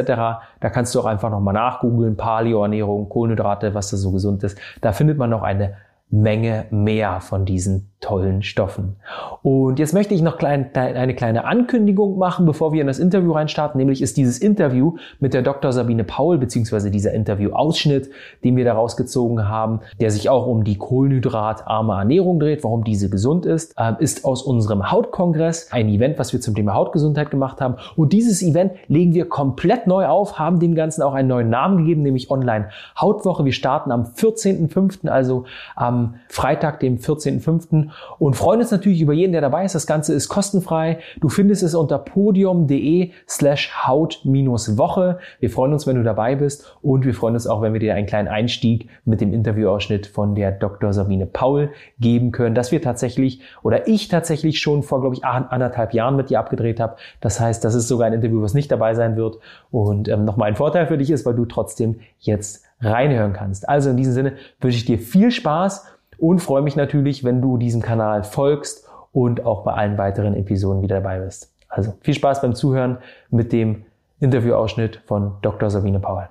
Da 0.60 0.70
kannst 0.72 0.96
du 0.96 1.02
auch 1.02 1.06
einfach 1.06 1.30
nochmal 1.30 1.54
nachgoogeln, 1.54 2.18
Paleo-Ernährung, 2.18 3.10
Kohlenhydrate, 3.10 3.76
was 3.76 3.92
da 3.92 3.98
so 3.98 4.12
gesund 4.12 4.44
ist. 4.44 4.58
Da 4.82 4.92
findet 4.92 5.20
man 5.20 5.30
noch 5.30 5.44
eine 5.44 5.76
Menge 6.10 6.66
mehr 6.72 7.22
von 7.22 7.46
diesen 7.46 7.92
tollen 8.06 8.44
Stoffen. 8.44 8.98
Und 9.42 9.80
jetzt 9.80 9.94
möchte 9.94 10.14
ich 10.14 10.22
noch 10.22 10.38
klein, 10.38 10.70
eine 10.76 11.16
kleine 11.16 11.46
Ankündigung 11.46 12.20
machen, 12.20 12.46
bevor 12.46 12.72
wir 12.72 12.82
in 12.82 12.88
das 12.88 13.00
Interview 13.00 13.32
reinstarten. 13.32 13.80
Nämlich 13.80 14.02
ist 14.04 14.16
dieses 14.18 14.38
Interview 14.38 14.98
mit 15.20 15.34
der 15.34 15.42
Dr. 15.42 15.74
Sabine 15.74 16.04
Paul, 16.04 16.38
beziehungsweise 16.38 16.92
dieser 16.92 17.14
Interview-Ausschnitt, 17.14 18.12
den 18.44 18.56
wir 18.58 18.64
da 18.64 18.74
rausgezogen 18.74 19.50
haben, 19.50 19.80
der 20.00 20.12
sich 20.12 20.30
auch 20.30 20.46
um 20.46 20.64
die 20.64 20.78
kohlenhydratarme 20.78 21.94
Ernährung 21.94 22.40
dreht, 22.40 22.64
warum 22.64 22.84
diese 22.84 23.10
gesund 23.10 23.48
ist, 23.48 23.74
ähm, 23.80 23.96
ist 23.98 24.24
aus 24.24 24.44
unserem 24.44 24.92
Hautkongress, 24.92 25.72
ein 25.72 25.90
Event, 25.90 26.20
was 26.20 26.32
wir 26.32 26.42
zum 26.42 26.54
Thema 26.54 26.76
Hautgesundheit 26.76 27.32
gemacht 27.32 27.60
haben. 27.60 27.78
Und 27.96 28.14
dieses 28.14 28.44
Event 28.44 28.74
legen 28.88 29.16
wir 29.16 29.28
komplett 29.28 29.88
neu 29.88 30.06
auf, 30.06 30.38
haben 30.38 30.60
dem 30.60 30.76
Ganzen 30.76 31.02
auch 31.02 31.16
einen 31.16 31.30
neuen 31.30 31.50
Namen 31.50 31.78
gegeben, 31.80 32.04
nämlich 32.04 32.30
Online 32.30 32.70
Hautwoche. 33.02 33.46
Wir 33.46 33.54
starten 33.54 33.92
am 33.92 34.04
14.05., 34.04 35.08
also 35.08 35.46
am 35.76 36.16
Freitag, 36.30 36.80
dem 36.82 37.00
14.05 37.00 37.95
und 38.20 38.36
freuen 38.36 38.60
uns 38.60 38.72
natürlich 38.72 39.02
über 39.02 39.14
jeden, 39.14 39.32
der 39.32 39.42
dabei 39.42 39.66
ist. 39.66 39.76
Das 39.76 39.88
Ganze 39.88 40.14
ist 40.14 40.30
kostenfrei. 40.30 41.00
Du 41.20 41.30
findest 41.30 41.64
es 41.64 41.76
unter 41.76 41.98
podium.de 42.00 43.12
slash 43.28 43.72
haut-woche. 43.88 45.20
Wir 45.40 45.50
freuen 45.50 45.74
uns, 45.74 45.88
wenn 45.88 45.96
du 45.96 46.04
dabei 46.04 46.36
bist 46.36 46.78
und 46.82 47.06
wir 47.06 47.14
freuen 47.14 47.36
uns 47.36 47.48
auch, 47.48 47.62
wenn 47.62 47.74
wir 47.74 47.80
dir 47.80 47.96
einen 47.96 48.08
kleinen 48.08 48.28
Einstieg 48.28 48.90
mit 49.06 49.22
dem 49.22 49.34
Interviewausschnitt 49.34 50.08
von 50.08 50.36
der 50.36 50.52
Dr. 50.52 50.94
Sabine 50.94 51.26
Paul 51.26 51.70
geben 52.00 52.32
können, 52.32 52.56
dass 52.56 52.72
wir 52.72 52.82
tatsächlich 52.82 53.42
oder 53.64 53.88
ich 53.88 54.08
tatsächlich 54.08 54.60
schon 54.60 54.84
vor, 54.84 55.02
glaube 55.02 55.16
ich, 55.16 55.26
anderthalb 55.26 55.94
Jahren 55.94 56.16
mit 56.16 56.30
dir 56.30 56.40
abgedreht 56.40 56.80
habe. 56.80 56.96
Das 57.22 57.40
heißt, 57.40 57.64
das 57.64 57.76
ist 57.76 57.88
sogar 57.88 58.08
ein 58.08 58.14
Interview, 58.14 58.42
was 58.42 58.54
nicht 58.54 58.72
dabei 58.72 58.94
sein 58.94 59.16
wird 59.16 59.40
und 59.72 60.08
ähm, 60.08 60.26
nochmal 60.26 60.50
ein 60.50 60.56
Vorteil 60.56 60.88
für 60.88 60.98
dich 60.98 61.10
ist, 61.12 61.26
weil 61.26 61.36
du 61.36 61.46
trotzdem 61.46 62.00
jetzt 62.20 62.66
reinhören 62.82 63.34
kannst. 63.34 63.68
Also 63.70 63.90
in 63.90 63.98
diesem 63.98 64.14
Sinne 64.14 64.34
wünsche 64.60 64.78
ich 64.78 64.86
dir 64.86 65.00
viel 65.00 65.32
Spaß 65.32 65.86
und 66.18 66.40
freue 66.40 66.62
mich 66.62 66.76
natürlich, 66.76 67.24
wenn 67.24 67.42
du 67.42 67.58
diesem 67.58 67.82
Kanal 67.82 68.24
folgst 68.24 68.88
und 69.12 69.46
auch 69.46 69.64
bei 69.64 69.74
allen 69.74 69.98
weiteren 69.98 70.36
Episoden 70.36 70.82
wieder 70.82 70.96
dabei 70.96 71.20
bist. 71.20 71.54
Also 71.70 71.94
viel 72.02 72.14
Spaß 72.14 72.42
beim 72.42 72.56
Zuhören 72.56 72.98
mit 73.30 73.52
dem 73.52 73.86
Interviewausschnitt 74.20 75.02
von 75.06 75.38
Dr. 75.42 75.70
Sabine 75.70 76.00
Paul. 76.00 76.30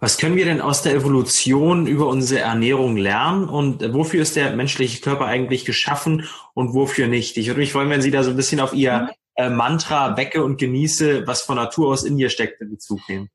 Was 0.00 0.16
können 0.16 0.36
wir 0.36 0.44
denn 0.44 0.60
aus 0.60 0.82
der 0.82 0.94
Evolution 0.94 1.88
über 1.88 2.06
unsere 2.06 2.40
Ernährung 2.40 2.96
lernen 2.96 3.48
und 3.48 3.92
wofür 3.92 4.22
ist 4.22 4.36
der 4.36 4.54
menschliche 4.54 5.00
Körper 5.00 5.26
eigentlich 5.26 5.64
geschaffen 5.64 6.24
und 6.54 6.72
wofür 6.72 7.08
nicht? 7.08 7.36
Ich 7.36 7.48
würde 7.48 7.60
mich 7.60 7.72
freuen, 7.72 7.90
wenn 7.90 8.00
Sie 8.00 8.12
da 8.12 8.22
so 8.22 8.30
ein 8.30 8.36
bisschen 8.36 8.60
auf 8.60 8.72
Ihr 8.74 9.00
mhm. 9.00 9.08
äh, 9.34 9.50
Mantra 9.50 10.16
wecke 10.16 10.44
und 10.44 10.58
genieße, 10.58 11.26
was 11.26 11.42
von 11.42 11.56
Natur 11.56 11.88
aus 11.88 12.04
in 12.04 12.16
ihr 12.16 12.30
steckt, 12.30 12.60
in 12.60 12.70
Bezug 12.70 13.00
nehmen. 13.08 13.28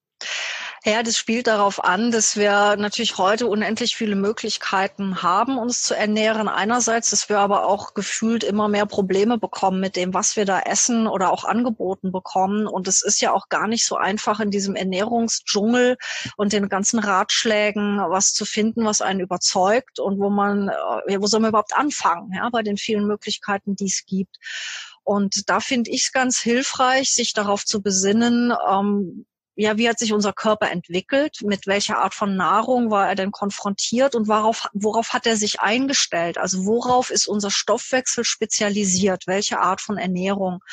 Ja, 0.86 1.02
das 1.02 1.18
spielt 1.18 1.48
darauf 1.48 1.82
an, 1.82 2.12
dass 2.12 2.36
wir 2.36 2.76
natürlich 2.76 3.18
heute 3.18 3.48
unendlich 3.48 3.96
viele 3.96 4.18
Möglichkeiten 4.18 5.24
haben, 5.24 5.58
uns 5.58 5.82
zu 5.84 5.96
ernähren. 5.96 6.50
Einerseits, 6.50 7.10
dass 7.12 7.30
wir 7.30 7.40
aber 7.40 7.66
auch 7.68 7.94
gefühlt 7.94 8.44
immer 8.44 8.68
mehr 8.68 8.86
Probleme 8.86 9.38
bekommen 9.38 9.80
mit 9.80 9.96
dem, 9.96 10.14
was 10.14 10.36
wir 10.36 10.44
da 10.44 10.60
essen 10.60 11.08
oder 11.08 11.32
auch 11.32 11.46
angeboten 11.46 12.12
bekommen. 12.12 12.68
Und 12.68 12.90
es 12.90 13.02
ist 13.02 13.22
ja 13.22 13.32
auch 13.32 13.48
gar 13.48 13.70
nicht 13.70 13.86
so 13.86 13.96
einfach 13.96 14.42
in 14.42 14.52
diesem 14.52 14.76
Ernährungsdschungel 14.76 15.96
und 16.36 16.52
den 16.52 16.68
ganzen 16.68 17.00
Ratschlägen 17.00 18.00
was 18.10 18.34
zu 18.34 18.44
finden, 18.44 18.84
was 18.84 19.02
einen 19.02 19.22
überzeugt 19.22 20.00
und 20.00 20.20
wo 20.20 20.30
man, 20.30 20.68
äh, 21.08 21.22
wo 21.22 21.28
soll 21.28 21.40
man 21.40 21.52
überhaupt 21.52 21.78
anfangen, 21.78 22.34
ja, 22.36 22.50
bei 22.52 22.62
den 22.62 22.76
vielen 22.76 23.08
Möglichkeiten, 23.08 23.78
die 23.78 23.86
es 23.88 24.06
gibt. 24.06 24.36
Und 25.06 25.50
da 25.50 25.62
finde 25.62 25.92
ich 25.92 26.08
es 26.08 26.12
ganz 26.12 26.42
hilfreich, 26.42 27.14
sich 27.14 27.32
darauf 27.32 27.64
zu 27.64 27.82
besinnen, 27.82 28.54
ähm, 28.70 29.26
ja, 29.56 29.78
wie 29.78 29.88
hat 29.88 30.00
sich 30.00 30.14
unser 30.14 30.34
Körper 30.34 30.72
entwickelt? 30.72 31.40
Mit 31.44 31.68
welcher 31.68 32.00
Art 32.00 32.16
von 32.16 32.36
Nahrung 32.36 32.90
war 32.90 33.08
er 33.08 33.16
denn 33.16 33.32
konfrontiert 33.32 34.16
und 34.16 34.28
worauf, 34.28 34.68
worauf 34.74 35.14
hat 35.14 35.28
er 35.28 35.38
sich 35.38 35.60
eingestellt? 35.60 36.40
Also 36.40 36.66
worauf 36.66 37.12
ist 37.12 37.28
unser 37.28 37.52
Stoffwechsel 37.52 38.24
spezialisiert? 38.24 39.28
Welche 39.28 39.60
Art 39.60 39.80
von 39.80 39.98
Ernährung 39.98 40.64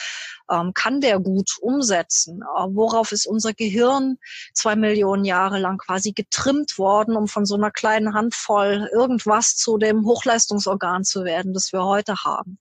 ähm, 0.50 0.72
kann 0.74 1.00
der 1.00 1.20
gut 1.20 1.50
umsetzen? 1.60 2.42
Äh, 2.42 2.66
worauf 2.70 3.12
ist 3.12 3.26
unser 3.26 3.52
Gehirn 3.54 4.18
zwei 4.54 4.76
Millionen 4.76 5.24
Jahre 5.24 5.58
lang 5.58 5.78
quasi 5.78 6.12
getrimmt 6.12 6.78
worden, 6.78 7.16
um 7.16 7.28
von 7.28 7.46
so 7.46 7.54
einer 7.54 7.70
kleinen 7.70 8.14
Handvoll 8.14 8.88
irgendwas 8.92 9.56
zu 9.56 9.78
dem 9.78 10.04
Hochleistungsorgan 10.04 11.04
zu 11.04 11.24
werden, 11.24 11.54
das 11.54 11.72
wir 11.72 11.84
heute 11.84 12.16
haben? 12.24 12.58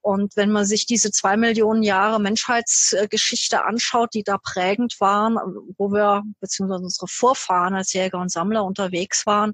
Und 0.00 0.36
wenn 0.36 0.50
man 0.50 0.64
sich 0.64 0.86
diese 0.86 1.10
zwei 1.10 1.36
Millionen 1.36 1.82
Jahre 1.82 2.20
Menschheitsgeschichte 2.20 3.64
anschaut, 3.64 4.14
die 4.14 4.22
da 4.22 4.38
prägend 4.38 4.96
waren, 5.00 5.36
wo 5.76 5.90
wir 5.92 6.22
beziehungsweise 6.40 6.84
unsere 6.84 7.08
Vorfahren 7.08 7.74
als 7.74 7.92
Jäger 7.92 8.18
und 8.18 8.30
Sammler 8.30 8.64
unterwegs 8.64 9.26
waren, 9.26 9.52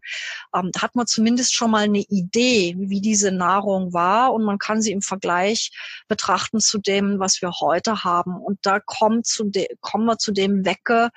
ähm, 0.54 0.70
hat 0.78 0.94
man 0.94 1.06
zumindest 1.06 1.54
schon 1.54 1.70
mal 1.70 1.84
eine 1.84 2.04
Idee, 2.08 2.76
wie 2.78 3.00
diese 3.00 3.32
Nahrung 3.32 3.92
war 3.92 4.32
und 4.32 4.44
man 4.44 4.58
kann 4.58 4.80
sie 4.80 4.92
im 4.92 5.02
Vergleich 5.02 5.70
betrachten 6.08 6.60
zu 6.60 6.78
dem, 6.78 7.18
was 7.18 7.42
wir 7.42 7.50
heute 7.64 8.04
haben. 8.04 8.36
Und 8.36 8.58
da 8.62 8.80
kommt 8.80 9.26
zu 9.26 9.44
de, 9.44 9.66
kommen 9.80 10.06
wir 10.06 10.18
zu 10.18 10.32
dem 10.32 10.64
Wecke, 10.64 11.10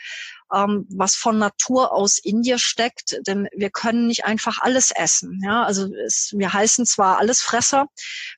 ähm, 0.54 0.88
was 0.90 1.16
von 1.16 1.38
Natur 1.38 1.92
aus 1.92 2.18
in 2.18 2.42
dir 2.42 2.58
steckt, 2.58 3.20
denn 3.28 3.48
wir 3.56 3.70
können 3.70 4.08
nicht 4.08 4.26
einfach 4.26 4.60
alles 4.62 4.92
essen. 4.92 5.42
Ja, 5.44 5.64
also 5.64 5.88
es, 6.06 6.34
wir 6.36 6.54
heißen 6.54 6.86
zwar 6.86 7.18
alles 7.18 7.42
Fresser, 7.42 7.88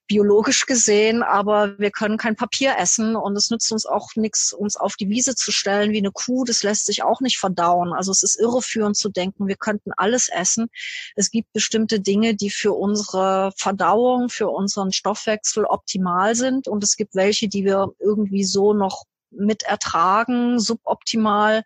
biologisch 0.07 0.65
gesehen, 0.65 1.23
aber 1.23 1.77
wir 1.77 1.91
können 1.91 2.17
kein 2.17 2.35
Papier 2.35 2.77
essen 2.77 3.15
und 3.15 3.35
es 3.35 3.49
nützt 3.49 3.71
uns 3.71 3.85
auch 3.85 4.09
nichts, 4.15 4.53
uns 4.53 4.75
auf 4.75 4.95
die 4.95 5.09
Wiese 5.09 5.35
zu 5.35 5.51
stellen 5.51 5.91
wie 5.91 5.99
eine 5.99 6.11
Kuh. 6.11 6.43
Das 6.45 6.63
lässt 6.63 6.85
sich 6.85 7.03
auch 7.03 7.21
nicht 7.21 7.37
verdauen. 7.37 7.93
Also 7.93 8.11
es 8.11 8.23
ist 8.23 8.39
irreführend 8.39 8.97
zu 8.97 9.09
denken, 9.09 9.47
wir 9.47 9.57
könnten 9.57 9.91
alles 9.95 10.29
essen. 10.29 10.67
Es 11.15 11.31
gibt 11.31 11.53
bestimmte 11.53 11.99
Dinge, 11.99 12.35
die 12.35 12.49
für 12.49 12.73
unsere 12.73 13.51
Verdauung, 13.57 14.29
für 14.29 14.49
unseren 14.49 14.91
Stoffwechsel 14.91 15.65
optimal 15.65 16.35
sind 16.35 16.67
und 16.67 16.83
es 16.83 16.95
gibt 16.95 17.15
welche, 17.15 17.47
die 17.47 17.65
wir 17.65 17.91
irgendwie 17.99 18.43
so 18.43 18.73
noch 18.73 19.05
mit 19.31 19.63
ertragen, 19.63 20.59
suboptimal. 20.59 21.63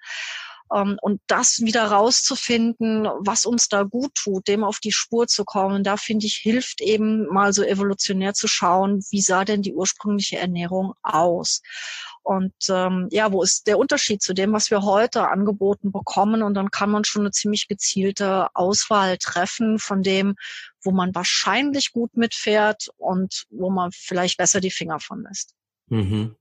Ähm, 0.74 0.98
und 1.02 1.22
das 1.28 1.60
wieder 1.62 1.86
rauszufinden, 1.86 3.08
was 3.20 3.46
uns 3.46 3.68
da 3.68 3.84
gut 3.84 4.16
tut, 4.16 4.48
dem 4.48 4.64
auf 4.64 4.80
die 4.80 4.92
Spur 4.92 5.28
zu 5.28 5.46
kommen, 5.46 5.84
da 5.84 5.98
finde 5.98 6.26
ich, 6.26 6.36
hilft 6.36 6.82
eben 6.82 7.28
mal 7.28 7.54
so 7.54 7.64
evolutionär 7.64 8.34
zu 8.34 8.48
schauen, 8.48 9.04
wie 9.12 9.22
sah 9.22 9.46
denn 9.46 9.62
die 9.62 9.74
ursprüngliche 9.74 10.38
Ernährung 10.38 10.94
aus. 11.04 11.62
Und 12.24 12.54
ähm, 12.70 13.10
ja, 13.12 13.32
wo 13.32 13.44
ist 13.44 13.68
der 13.68 13.78
Unterschied 13.78 14.22
zu 14.22 14.34
dem, 14.34 14.54
was 14.54 14.72
wir 14.72 14.84
heute 14.84 15.28
angeboten 15.28 15.92
bekommen? 15.92 16.42
Und 16.42 16.54
dann 16.54 16.72
kann 16.72 16.90
man 16.90 17.04
schon 17.04 17.24
eine 17.24 17.32
ziemlich 17.32 17.68
gezielte 17.68 18.48
Auswahl 18.56 19.18
treffen 19.18 19.78
von 19.78 20.02
dem, 20.02 20.36
wo 20.82 20.92
man 20.92 21.14
wahrscheinlich 21.14 21.92
gut 21.92 22.16
mitfährt 22.16 22.88
und 22.98 23.46
wo 23.50 23.70
man 23.70 23.92
vielleicht 23.92 24.38
besser 24.38 24.62
die 24.62 24.72
Finger 24.72 25.00
von 25.00 25.24
lässt. 25.24 25.54
Mhm. 25.88 26.36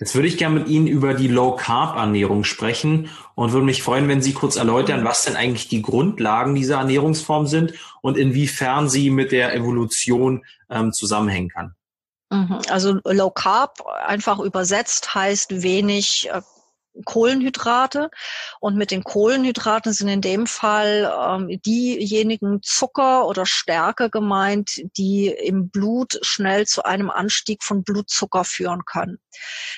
Jetzt 0.00 0.14
würde 0.14 0.28
ich 0.28 0.38
gerne 0.38 0.58
mit 0.60 0.68
Ihnen 0.68 0.86
über 0.86 1.14
die 1.14 1.28
Low-Carb-Ernährung 1.28 2.44
sprechen 2.44 3.10
und 3.34 3.52
würde 3.52 3.64
mich 3.64 3.82
freuen, 3.82 4.08
wenn 4.08 4.20
Sie 4.20 4.32
kurz 4.32 4.56
erläutern, 4.56 5.04
was 5.04 5.22
denn 5.22 5.36
eigentlich 5.36 5.68
die 5.68 5.82
Grundlagen 5.82 6.54
dieser 6.54 6.78
Ernährungsform 6.78 7.46
sind 7.46 7.74
und 8.00 8.16
inwiefern 8.18 8.88
sie 8.88 9.10
mit 9.10 9.32
der 9.32 9.54
Evolution 9.54 10.44
ähm, 10.68 10.92
zusammenhängen 10.92 11.48
kann. 11.48 11.74
Mhm. 12.30 12.58
Also 12.68 12.98
Low 13.04 13.30
Carb 13.30 13.82
einfach 14.04 14.40
übersetzt 14.40 15.14
heißt 15.14 15.62
wenig 15.62 16.28
äh, 16.32 16.40
Kohlenhydrate. 17.04 18.10
Und 18.60 18.76
mit 18.76 18.90
den 18.90 19.04
Kohlenhydraten 19.04 19.92
sind 19.92 20.08
in 20.08 20.20
dem 20.20 20.46
Fall 20.46 21.12
ähm, 21.18 21.60
diejenigen 21.62 22.60
Zucker 22.62 23.26
oder 23.26 23.46
Stärke 23.46 24.10
gemeint, 24.10 24.82
die 24.96 25.28
im 25.28 25.70
Blut 25.70 26.18
schnell 26.22 26.66
zu 26.66 26.84
einem 26.84 27.10
Anstieg 27.10 27.62
von 27.62 27.82
Blutzucker 27.82 28.44
führen 28.44 28.84
können. 28.84 29.18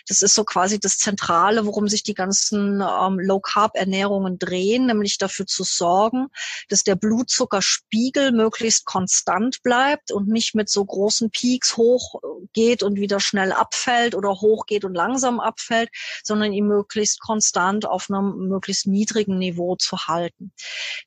Das 0.09 0.23
ist 0.23 0.35
so 0.35 0.45
quasi 0.45 0.81
das 0.81 0.99
Zentrale, 0.99 1.67
worum 1.67 1.89
sich 1.89 2.03
die 2.03 2.15
ganzen 2.15 2.81
ähm, 2.81 3.19
Low-Carb-Ernährungen 3.21 4.39
drehen, 4.39 4.87
nämlich 4.87 5.19
dafür 5.19 5.47
zu 5.47 5.63
sorgen, 5.63 6.29
dass 6.69 6.83
der 6.83 6.97
Blutzuckerspiegel 6.97 8.33
möglichst 8.33 8.85
konstant 8.85 9.63
bleibt 9.63 10.11
und 10.11 10.29
nicht 10.29 10.55
mit 10.55 10.69
so 10.69 10.85
großen 10.85 11.31
Peaks 11.31 11.77
hochgeht 11.77 12.83
und 12.83 12.97
wieder 12.97 13.21
schnell 13.21 13.53
abfällt 13.53 14.15
oder 14.15 14.31
hochgeht 14.31 14.85
und 14.85 14.95
langsam 14.95 15.41
abfällt, 15.41 15.91
sondern 16.25 16.53
ihm 16.53 16.67
möglichst 16.67 17.04
konstant 17.21 17.87
auf 17.87 18.07
einem 18.09 18.49
möglichst 18.49 18.87
niedrigen 18.87 19.39
Niveau 19.39 19.77
zu 19.77 20.07
halten. 20.07 20.53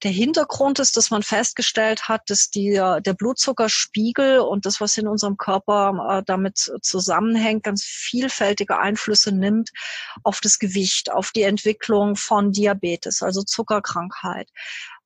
Der 0.04 0.12
Hintergrund 0.12 0.80
ist, 0.80 0.98
dass 0.98 1.12
man 1.12 1.24
festgestellt 1.24 2.08
hat, 2.08 2.22
dass 2.28 2.50
die, 2.50 2.72
der 2.74 3.14
Blutzuckerspiegel 3.14 4.40
und 4.40 4.66
das, 4.66 4.80
was 4.80 4.98
in 4.98 5.08
unserem 5.08 5.38
Körper 5.38 6.20
äh, 6.20 6.24
damit 6.26 6.72
zusammenhängt, 6.82 7.64
ganz 7.64 7.84
viel 7.84 8.28
vielfältige 8.28 8.78
Einflüsse 8.80 9.32
nimmt 9.32 9.72
auf 10.24 10.42
das 10.42 10.60
Gewicht, 10.60 11.12
auf 11.12 11.32
die 11.32 11.44
Entwicklung 11.44 12.16
von 12.16 12.52
Diabetes, 12.52 13.22
also 13.22 13.42
Zuckerkrankheit, 13.44 14.50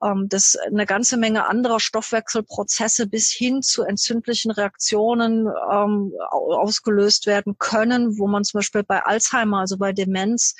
ähm, 0.04 0.28
dass 0.30 0.58
eine 0.58 0.86
ganze 0.86 1.18
Menge 1.18 1.48
anderer 1.48 1.80
Stoffwechselprozesse 1.80 3.08
bis 3.08 3.32
hin 3.32 3.62
zu 3.62 3.84
entzündlichen 3.84 4.52
Reaktionen 4.52 5.48
ähm, 5.72 6.14
ausgelöst 6.30 7.28
werden 7.28 7.56
können, 7.58 8.18
wo 8.18 8.28
man 8.28 8.44
zum 8.44 8.60
Beispiel 8.60 8.84
bei 8.84 9.04
Alzheimer, 9.04 9.60
also 9.60 9.78
bei 9.78 9.94
Demenz, 9.94 10.56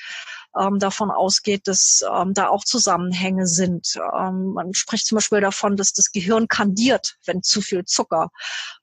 ähm, 0.58 0.78
davon 0.78 1.10
ausgeht, 1.10 1.66
dass 1.66 2.04
ähm, 2.10 2.34
da 2.34 2.48
auch 2.48 2.64
Zusammenhänge 2.64 3.46
sind. 3.46 3.98
Ähm, 4.18 4.52
man 4.52 4.74
spricht 4.74 5.06
zum 5.06 5.16
Beispiel 5.16 5.40
davon, 5.40 5.76
dass 5.76 5.92
das 5.92 6.12
Gehirn 6.12 6.48
kandiert, 6.48 7.16
wenn 7.24 7.42
zu 7.42 7.60
viel 7.60 7.84
Zucker 7.84 8.30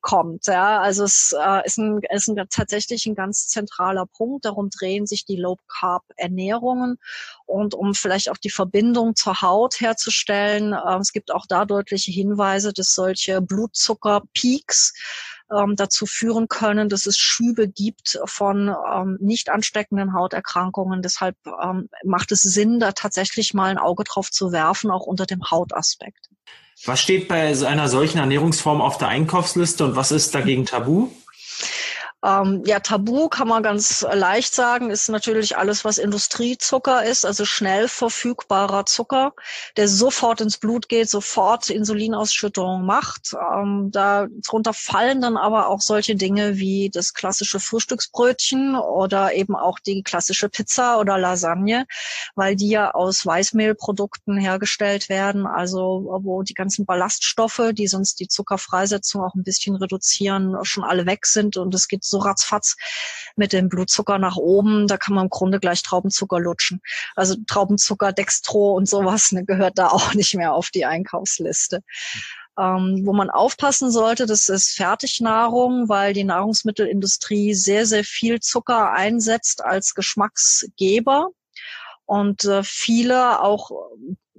kommt. 0.01 0.47
Ja, 0.47 0.79
also 0.79 1.03
es 1.03 1.35
äh, 1.39 1.65
ist, 1.65 1.77
ein, 1.77 1.99
ist 2.09 2.27
ein, 2.27 2.47
tatsächlich 2.49 3.05
ein 3.05 3.15
ganz 3.15 3.47
zentraler 3.47 4.05
Punkt. 4.05 4.45
Darum 4.45 4.69
drehen 4.69 5.05
sich 5.05 5.25
die 5.25 5.37
Low 5.37 5.57
Carb 5.67 6.03
Ernährungen 6.15 6.97
und 7.45 7.73
um 7.73 7.93
vielleicht 7.93 8.29
auch 8.29 8.37
die 8.37 8.49
Verbindung 8.49 9.15
zur 9.15 9.41
Haut 9.41 9.79
herzustellen. 9.79 10.73
Äh, 10.73 10.97
es 10.99 11.11
gibt 11.11 11.31
auch 11.31 11.45
da 11.47 11.65
deutliche 11.65 12.11
Hinweise, 12.11 12.73
dass 12.73 12.93
solche 12.93 13.41
Blutzuckerpeaks 13.41 14.93
ähm, 15.55 15.75
dazu 15.75 16.05
führen 16.05 16.47
können, 16.47 16.89
dass 16.89 17.05
es 17.05 17.17
Schübe 17.17 17.67
gibt 17.67 18.19
von 18.25 18.73
ähm, 18.93 19.17
nicht 19.19 19.49
ansteckenden 19.49 20.13
Hauterkrankungen. 20.13 21.01
Deshalb 21.01 21.35
ähm, 21.63 21.89
macht 22.03 22.31
es 22.31 22.41
Sinn, 22.41 22.79
da 22.79 22.91
tatsächlich 22.91 23.53
mal 23.53 23.69
ein 23.69 23.77
Auge 23.77 24.03
drauf 24.03 24.31
zu 24.31 24.51
werfen, 24.51 24.91
auch 24.91 25.05
unter 25.05 25.25
dem 25.25 25.49
Hautaspekt. 25.49 26.29
Was 26.85 27.01
steht 27.01 27.27
bei 27.27 27.53
einer 27.67 27.89
solchen 27.89 28.19
Ernährungsform 28.19 28.81
auf 28.81 28.97
der 28.97 29.09
Einkaufsliste 29.09 29.83
und 29.83 29.95
was 29.95 30.11
ist 30.11 30.33
dagegen 30.33 30.65
tabu? 30.65 31.09
Ähm, 32.21 32.63
ja, 32.65 32.81
Tabu 32.81 33.29
kann 33.29 33.47
man 33.47 33.63
ganz 33.63 34.05
leicht 34.11 34.53
sagen, 34.53 34.89
ist 34.89 35.07
natürlich 35.07 35.55
alles, 35.55 35.85
was 35.85 35.97
Industriezucker 35.97 37.05
ist, 37.05 37.25
also 37.25 37.45
schnell 37.45 37.87
verfügbarer 37.87 38.85
Zucker, 38.85 39.33
der 39.77 39.87
sofort 39.87 40.41
ins 40.41 40.57
Blut 40.57 40.89
geht, 40.89 41.09
sofort 41.09 41.69
Insulinausschüttung 41.69 42.85
macht. 42.85 43.33
Ähm, 43.33 43.89
darunter 43.91 44.73
fallen 44.73 45.21
dann 45.21 45.37
aber 45.37 45.69
auch 45.69 45.79
solche 45.79 46.15
Dinge 46.15 46.57
wie 46.57 46.89
das 46.89 47.13
klassische 47.13 47.61
Frühstücksbrötchen 47.61 48.75
oder 48.75 49.33
eben 49.33 49.55
auch 49.55 49.79
die 49.79 50.03
klassische 50.03 50.49
Pizza 50.49 50.99
oder 50.99 51.17
Lasagne, 51.17 51.85
weil 52.35 52.57
die 52.57 52.69
ja 52.69 52.91
aus 52.91 53.25
Weißmehlprodukten 53.25 54.37
hergestellt 54.37 55.07
werden, 55.07 55.47
also 55.47 56.19
wo 56.21 56.43
die 56.43 56.53
ganzen 56.53 56.85
Ballaststoffe, 56.85 57.71
die 57.71 57.87
sonst 57.87 58.19
die 58.19 58.27
Zuckerfreisetzung 58.27 59.23
auch 59.23 59.35
ein 59.35 59.43
bisschen 59.43 59.77
reduzieren, 59.77 60.57
schon 60.63 60.83
alle 60.83 61.05
weg 61.05 61.25
sind 61.25 61.55
und 61.55 61.73
es 61.73 61.87
gibt 61.87 62.08
so 62.09 62.19
ratzfatz 62.19 62.75
mit 63.35 63.53
dem 63.53 63.69
Blutzucker 63.69 64.17
nach 64.17 64.37
oben. 64.37 64.87
Da 64.87 64.97
kann 64.97 65.15
man 65.15 65.25
im 65.25 65.29
Grunde 65.29 65.59
gleich 65.59 65.83
Traubenzucker 65.83 66.39
lutschen. 66.39 66.81
Also 67.15 67.35
Traubenzucker, 67.47 68.11
Dextro 68.11 68.73
und 68.73 68.87
sowas 68.87 69.31
ne, 69.31 69.45
gehört 69.45 69.77
da 69.77 69.87
auch 69.87 70.13
nicht 70.13 70.35
mehr 70.35 70.53
auf 70.53 70.69
die 70.69 70.85
Einkaufsliste. 70.85 71.81
Ähm, 72.57 73.03
wo 73.05 73.13
man 73.13 73.29
aufpassen 73.29 73.89
sollte, 73.89 74.25
das 74.25 74.49
ist 74.49 74.75
Fertignahrung, 74.75 75.87
weil 75.87 76.13
die 76.13 76.25
Nahrungsmittelindustrie 76.25 77.53
sehr, 77.53 77.85
sehr 77.85 78.03
viel 78.03 78.41
Zucker 78.41 78.91
einsetzt 78.91 79.63
als 79.63 79.93
Geschmacksgeber. 79.93 81.29
Und 82.05 82.43
äh, 82.43 82.63
viele 82.63 83.41
auch 83.41 83.71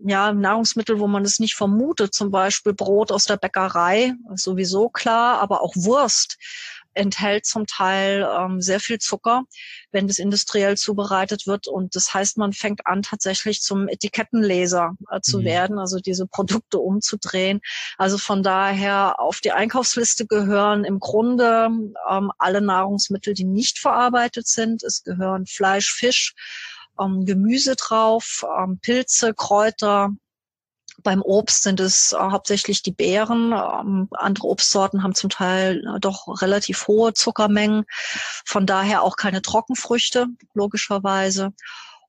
ja, 0.04 0.32
Nahrungsmittel, 0.32 0.98
wo 0.98 1.06
man 1.06 1.24
es 1.24 1.38
nicht 1.38 1.54
vermutet, 1.54 2.14
zum 2.14 2.30
Beispiel 2.30 2.72
Brot 2.72 3.12
aus 3.12 3.24
der 3.24 3.36
Bäckerei, 3.36 4.14
sowieso 4.34 4.88
klar, 4.88 5.40
aber 5.40 5.62
auch 5.62 5.74
Wurst 5.76 6.36
enthält 6.94 7.46
zum 7.46 7.66
Teil 7.66 8.28
ähm, 8.38 8.60
sehr 8.60 8.80
viel 8.80 8.98
Zucker, 8.98 9.44
wenn 9.92 10.08
das 10.08 10.18
industriell 10.18 10.76
zubereitet 10.76 11.46
wird. 11.46 11.68
Und 11.68 11.94
das 11.96 12.12
heißt, 12.12 12.38
man 12.38 12.52
fängt 12.52 12.86
an, 12.86 13.02
tatsächlich 13.02 13.62
zum 13.62 13.88
Etikettenleser 13.88 14.94
äh, 15.10 15.20
zu 15.20 15.40
mhm. 15.40 15.44
werden, 15.44 15.78
also 15.78 15.98
diese 15.98 16.26
Produkte 16.26 16.78
umzudrehen. 16.78 17.60
Also 17.96 18.18
von 18.18 18.42
daher 18.42 19.20
auf 19.20 19.40
die 19.40 19.52
Einkaufsliste 19.52 20.26
gehören 20.26 20.84
im 20.84 20.98
Grunde 20.98 21.68
ähm, 22.10 22.32
alle 22.38 22.60
Nahrungsmittel, 22.60 23.34
die 23.34 23.44
nicht 23.44 23.78
verarbeitet 23.78 24.46
sind. 24.48 24.82
Es 24.82 25.02
gehören 25.02 25.46
Fleisch, 25.46 25.92
Fisch, 25.92 26.34
ähm, 27.00 27.24
Gemüse 27.24 27.76
drauf, 27.76 28.44
ähm, 28.58 28.78
Pilze, 28.80 29.34
Kräuter. 29.34 30.10
Beim 31.02 31.22
Obst 31.22 31.62
sind 31.62 31.80
es 31.80 32.12
äh, 32.12 32.16
hauptsächlich 32.16 32.82
die 32.82 32.92
Beeren. 32.92 33.52
Ähm, 33.52 34.08
andere 34.12 34.48
Obstsorten 34.48 35.02
haben 35.02 35.14
zum 35.14 35.30
Teil 35.30 35.84
äh, 35.86 36.00
doch 36.00 36.42
relativ 36.42 36.86
hohe 36.86 37.12
Zuckermengen. 37.12 37.84
Von 38.44 38.66
daher 38.66 39.02
auch 39.02 39.16
keine 39.16 39.42
Trockenfrüchte, 39.42 40.26
logischerweise. 40.54 41.52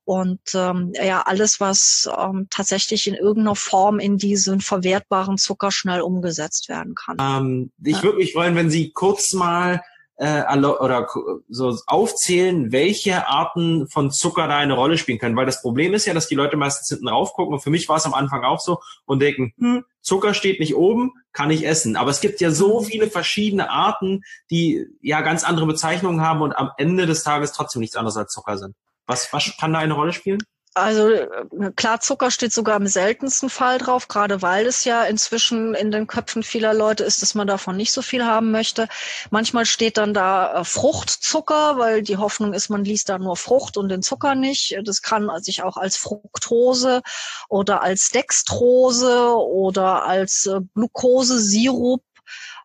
Und 0.03 0.41
ähm, 0.55 0.93
ja, 0.95 1.21
alles, 1.21 1.59
was 1.59 2.09
ähm, 2.17 2.47
tatsächlich 2.49 3.07
in 3.07 3.13
irgendeiner 3.13 3.55
Form 3.55 3.99
in 3.99 4.17
diesen 4.17 4.59
verwertbaren 4.59 5.37
Zucker 5.37 5.71
schnell 5.71 6.01
umgesetzt 6.01 6.69
werden 6.69 6.95
kann. 6.95 7.17
Ähm, 7.19 7.71
ich 7.83 8.01
würde 8.01 8.17
mich 8.17 8.33
freuen, 8.33 8.55
wenn 8.55 8.69
Sie 8.69 8.91
kurz 8.91 9.33
mal 9.33 9.81
äh, 10.17 10.43
oder 10.57 11.07
so 11.49 11.77
aufzählen, 11.87 12.71
welche 12.71 13.27
Arten 13.27 13.87
von 13.87 14.11
Zucker 14.11 14.47
da 14.47 14.57
eine 14.57 14.73
Rolle 14.73 14.97
spielen 14.97 15.17
können. 15.17 15.35
Weil 15.35 15.45
das 15.45 15.61
Problem 15.61 15.93
ist 15.93 16.05
ja, 16.05 16.13
dass 16.13 16.27
die 16.27 16.35
Leute 16.35 16.57
meistens 16.57 16.89
hinten 16.89 17.07
rauf 17.07 17.33
gucken 17.33 17.53
und 17.53 17.61
für 17.61 17.69
mich 17.69 17.89
war 17.89 17.97
es 17.97 18.05
am 18.05 18.13
Anfang 18.13 18.43
auch 18.43 18.59
so 18.59 18.79
und 19.05 19.19
denken, 19.19 19.53
hm, 19.57 19.85
Zucker 20.01 20.33
steht 20.33 20.59
nicht 20.59 20.75
oben, 20.75 21.13
kann 21.31 21.51
ich 21.51 21.65
essen. 21.65 21.95
Aber 21.95 22.11
es 22.11 22.21
gibt 22.21 22.41
ja 22.41 22.51
so 22.51 22.81
viele 22.81 23.09
verschiedene 23.09 23.69
Arten, 23.69 24.23
die 24.49 24.87
ja 25.01 25.21
ganz 25.21 25.43
andere 25.43 25.65
Bezeichnungen 25.65 26.21
haben 26.21 26.41
und 26.41 26.53
am 26.53 26.71
Ende 26.77 27.05
des 27.05 27.23
Tages 27.23 27.53
trotzdem 27.53 27.79
nichts 27.79 27.95
anderes 27.95 28.17
als 28.17 28.31
Zucker 28.31 28.57
sind. 28.57 28.75
Was, 29.05 29.31
was 29.33 29.55
kann 29.59 29.73
da 29.73 29.79
eine 29.79 29.93
Rolle 29.93 30.13
spielen? 30.13 30.39
Also 30.73 31.09
äh, 31.09 31.71
klar, 31.75 31.99
Zucker 31.99 32.31
steht 32.31 32.53
sogar 32.53 32.77
im 32.77 32.87
seltensten 32.87 33.49
Fall 33.49 33.77
drauf, 33.77 34.07
gerade 34.07 34.41
weil 34.41 34.65
es 34.65 34.85
ja 34.85 35.03
inzwischen 35.03 35.73
in 35.73 35.91
den 35.91 36.07
Köpfen 36.07 36.43
vieler 36.43 36.73
Leute 36.73 37.03
ist, 37.03 37.21
dass 37.21 37.35
man 37.35 37.45
davon 37.45 37.75
nicht 37.75 37.91
so 37.91 38.01
viel 38.01 38.23
haben 38.23 38.51
möchte. 38.51 38.87
Manchmal 39.31 39.65
steht 39.65 39.97
dann 39.97 40.13
da 40.13 40.61
äh, 40.61 40.63
Fruchtzucker, 40.63 41.77
weil 41.77 42.03
die 42.03 42.15
Hoffnung 42.15 42.53
ist, 42.53 42.69
man 42.69 42.85
liest 42.85 43.09
da 43.09 43.19
nur 43.19 43.35
Frucht 43.35 43.75
und 43.75 43.89
den 43.89 44.01
Zucker 44.01 44.33
nicht. 44.33 44.77
Das 44.85 45.01
kann 45.01 45.29
sich 45.41 45.61
auch 45.63 45.75
als 45.75 45.97
Fructose 45.97 47.01
oder 47.49 47.81
als 47.81 48.09
Dextrose 48.09 49.35
oder 49.35 50.05
als 50.05 50.45
äh, 50.45 50.61
Glukosesirup 50.73 52.03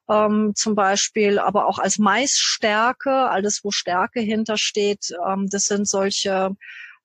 ähm, 0.09 0.53
zum 0.55 0.77
Beispiel, 0.77 1.41
aber 1.41 1.67
auch 1.67 1.81
als 1.81 1.99
Maisstärke, 1.99 3.11
alles 3.11 3.65
wo 3.65 3.73
Stärke 3.73 4.21
hintersteht. 4.21 5.13
Ähm, 5.27 5.49
das 5.51 5.65
sind 5.67 5.89
solche 5.89 6.55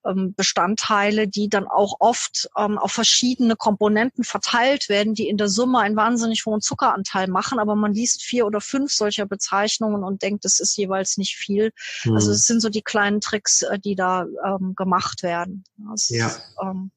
Bestandteile, 0.04 1.28
die 1.28 1.50
dann 1.50 1.68
auch 1.68 1.96
oft 2.00 2.50
ähm, 2.58 2.78
auf 2.78 2.92
verschiedene 2.92 3.56
Komponenten 3.56 4.24
verteilt 4.24 4.90
werden, 4.90 5.14
die 5.14 5.28
in 5.28 5.38
der 5.38 5.50
Summe 5.50 5.80
einen 5.80 5.96
wahnsinnig 5.96 6.46
hohen 6.46 6.62
Zuckeranteil 6.62 7.28
machen. 7.28 7.60
Aber 7.60 7.76
man 7.76 7.94
liest 7.94 8.24
vier 8.24 8.46
oder 8.46 8.62
fünf 8.62 8.92
solcher 8.92 9.26
Bezeichnungen 9.26 10.04
und 10.04 10.22
denkt, 10.22 10.46
das 10.46 10.60
ist 10.60 10.76
jeweils 10.76 11.18
nicht 11.18 11.36
viel. 11.36 11.72
Mhm. 12.04 12.16
Also 12.16 12.32
es 12.32 12.46
sind 12.46 12.62
so 12.62 12.70
die 12.70 12.82
kleinen 12.82 13.22
Tricks, 13.22 13.62
äh, 13.62 13.80
die 13.80 13.96
da 13.96 14.26
ähm, 14.46 14.74
gemacht 14.76 15.24
werden. 15.24 15.64
Das 15.78 16.10
ja. 16.10 16.28
Ist, 16.28 16.42
ähm, 16.62 16.92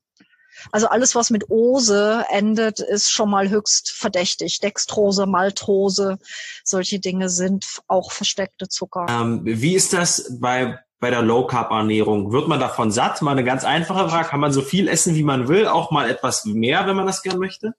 also 0.72 0.86
alles, 0.86 1.14
was 1.14 1.30
mit 1.30 1.50
Ose 1.50 2.24
endet, 2.30 2.80
ist 2.80 3.10
schon 3.10 3.30
mal 3.30 3.50
höchst 3.50 3.90
verdächtig. 3.90 4.60
Dextrose, 4.60 5.26
Maltose, 5.26 6.18
solche 6.62 7.00
Dinge 7.00 7.28
sind 7.28 7.66
auch 7.88 8.12
versteckte 8.12 8.68
Zucker. 8.68 9.06
Ähm, 9.08 9.40
wie 9.44 9.74
ist 9.74 9.92
das 9.92 10.38
bei 10.40 10.78
bei 11.04 11.10
der 11.10 11.20
Low 11.20 11.46
Carb 11.46 11.70
Ernährung? 11.70 12.32
Wird 12.32 12.48
man 12.48 12.58
davon 12.58 12.90
satt? 12.90 13.20
Mal 13.20 13.32
eine 13.32 13.44
ganz 13.44 13.62
einfache 13.62 14.08
Frage. 14.08 14.26
Kann 14.26 14.40
man 14.40 14.52
so 14.52 14.62
viel 14.62 14.88
essen, 14.88 15.14
wie 15.14 15.22
man 15.22 15.48
will? 15.48 15.66
Auch 15.66 15.90
mal 15.90 16.08
etwas 16.08 16.46
mehr, 16.46 16.86
wenn 16.86 16.96
man 16.96 17.04
das 17.04 17.22
gern 17.22 17.38
möchte? 17.38 17.74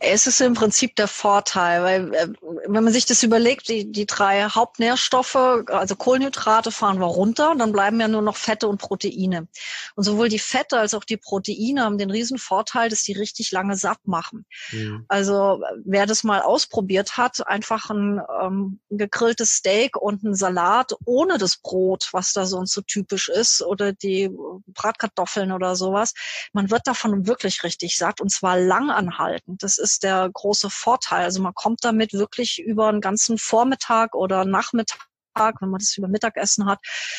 Es 0.00 0.26
ist 0.26 0.40
im 0.40 0.54
Prinzip 0.54 0.96
der 0.96 1.06
Vorteil, 1.06 1.82
weil 1.82 2.14
äh, 2.14 2.28
wenn 2.66 2.84
man 2.84 2.92
sich 2.92 3.06
das 3.06 3.22
überlegt, 3.22 3.68
die, 3.68 3.90
die 3.90 4.06
drei 4.06 4.44
Hauptnährstoffe, 4.48 5.36
also 5.36 5.96
Kohlenhydrate 5.96 6.72
fahren 6.72 6.98
wir 6.98 7.06
runter, 7.06 7.54
dann 7.56 7.72
bleiben 7.72 8.00
ja 8.00 8.08
nur 8.08 8.22
noch 8.22 8.36
Fette 8.36 8.66
und 8.66 8.78
Proteine. 8.78 9.46
Und 9.94 10.04
sowohl 10.04 10.28
die 10.28 10.38
Fette 10.38 10.78
als 10.78 10.94
auch 10.94 11.04
die 11.04 11.16
Proteine 11.16 11.84
haben 11.84 11.98
den 11.98 12.10
riesen 12.10 12.38
Vorteil, 12.38 12.88
dass 12.88 13.02
die 13.02 13.12
richtig 13.12 13.52
lange 13.52 13.76
satt 13.76 14.06
machen. 14.06 14.44
Mhm. 14.72 15.04
Also 15.08 15.62
wer 15.84 16.06
das 16.06 16.24
mal 16.24 16.42
ausprobiert 16.42 17.16
hat, 17.16 17.46
einfach 17.46 17.90
ein 17.90 18.20
ähm, 18.42 18.80
gegrilltes 18.90 19.52
Steak 19.56 19.96
und 19.96 20.24
ein 20.24 20.34
Salat 20.34 20.94
ohne 21.04 21.38
das 21.38 21.58
Brot, 21.58 22.08
was 22.12 22.32
da 22.32 22.46
sonst 22.46 22.72
so 22.72 22.80
typisch 22.80 23.28
ist, 23.28 23.62
oder 23.62 23.92
die 23.92 24.30
Bratkartoffeln 24.66 25.52
oder 25.52 25.76
sowas, 25.76 26.14
man 26.52 26.70
wird 26.70 26.86
davon 26.86 27.26
wirklich 27.26 27.62
richtig 27.62 27.96
satt 27.96 28.20
und 28.20 28.30
zwar 28.30 28.58
lang 28.58 28.90
anhalten. 28.90 29.43
Das 29.46 29.78
ist 29.78 30.02
der 30.02 30.28
große 30.32 30.70
Vorteil. 30.70 31.24
Also 31.24 31.42
man 31.42 31.54
kommt 31.54 31.84
damit 31.84 32.12
wirklich 32.12 32.60
über 32.60 32.88
einen 32.88 33.00
ganzen 33.00 33.38
Vormittag 33.38 34.14
oder 34.14 34.44
Nachmittag 34.44 35.06
wenn 35.34 35.70
man 35.70 35.78
das 35.78 35.96
über 35.96 36.08
Mittagessen 36.08 36.66
hat, 36.66 36.78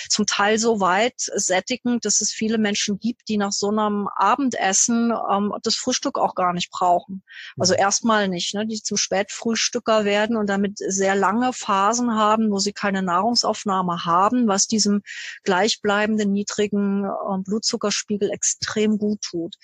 zum 0.09 0.25
Teil 0.25 0.57
so 0.57 0.79
weit 0.79 1.13
sättigend, 1.17 2.05
dass 2.05 2.21
es 2.21 2.31
viele 2.31 2.57
Menschen 2.57 2.99
gibt, 2.99 3.27
die 3.29 3.37
nach 3.37 3.51
so 3.51 3.69
einem 3.69 4.07
Abendessen 4.15 5.13
ähm, 5.31 5.53
das 5.63 5.75
Frühstück 5.75 6.17
auch 6.17 6.35
gar 6.35 6.53
nicht 6.53 6.71
brauchen. 6.71 7.23
Also 7.57 7.73
mhm. 7.73 7.79
erstmal 7.79 8.27
nicht, 8.27 8.53
ne? 8.53 8.65
die 8.65 8.81
zum 8.81 8.97
Spätfrühstücker 8.97 10.05
werden 10.05 10.37
und 10.37 10.47
damit 10.47 10.77
sehr 10.77 11.15
lange 11.15 11.53
Phasen 11.53 12.15
haben, 12.15 12.51
wo 12.51 12.59
sie 12.59 12.73
keine 12.73 13.01
Nahrungsaufnahme 13.01 14.05
haben, 14.05 14.47
was 14.47 14.67
diesem 14.67 15.01
gleichbleibenden 15.43 16.31
niedrigen 16.31 17.05
äh, 17.05 17.37
Blutzuckerspiegel 17.43 18.31
extrem 18.31 18.97
gut 18.97 19.21
tut. 19.21 19.55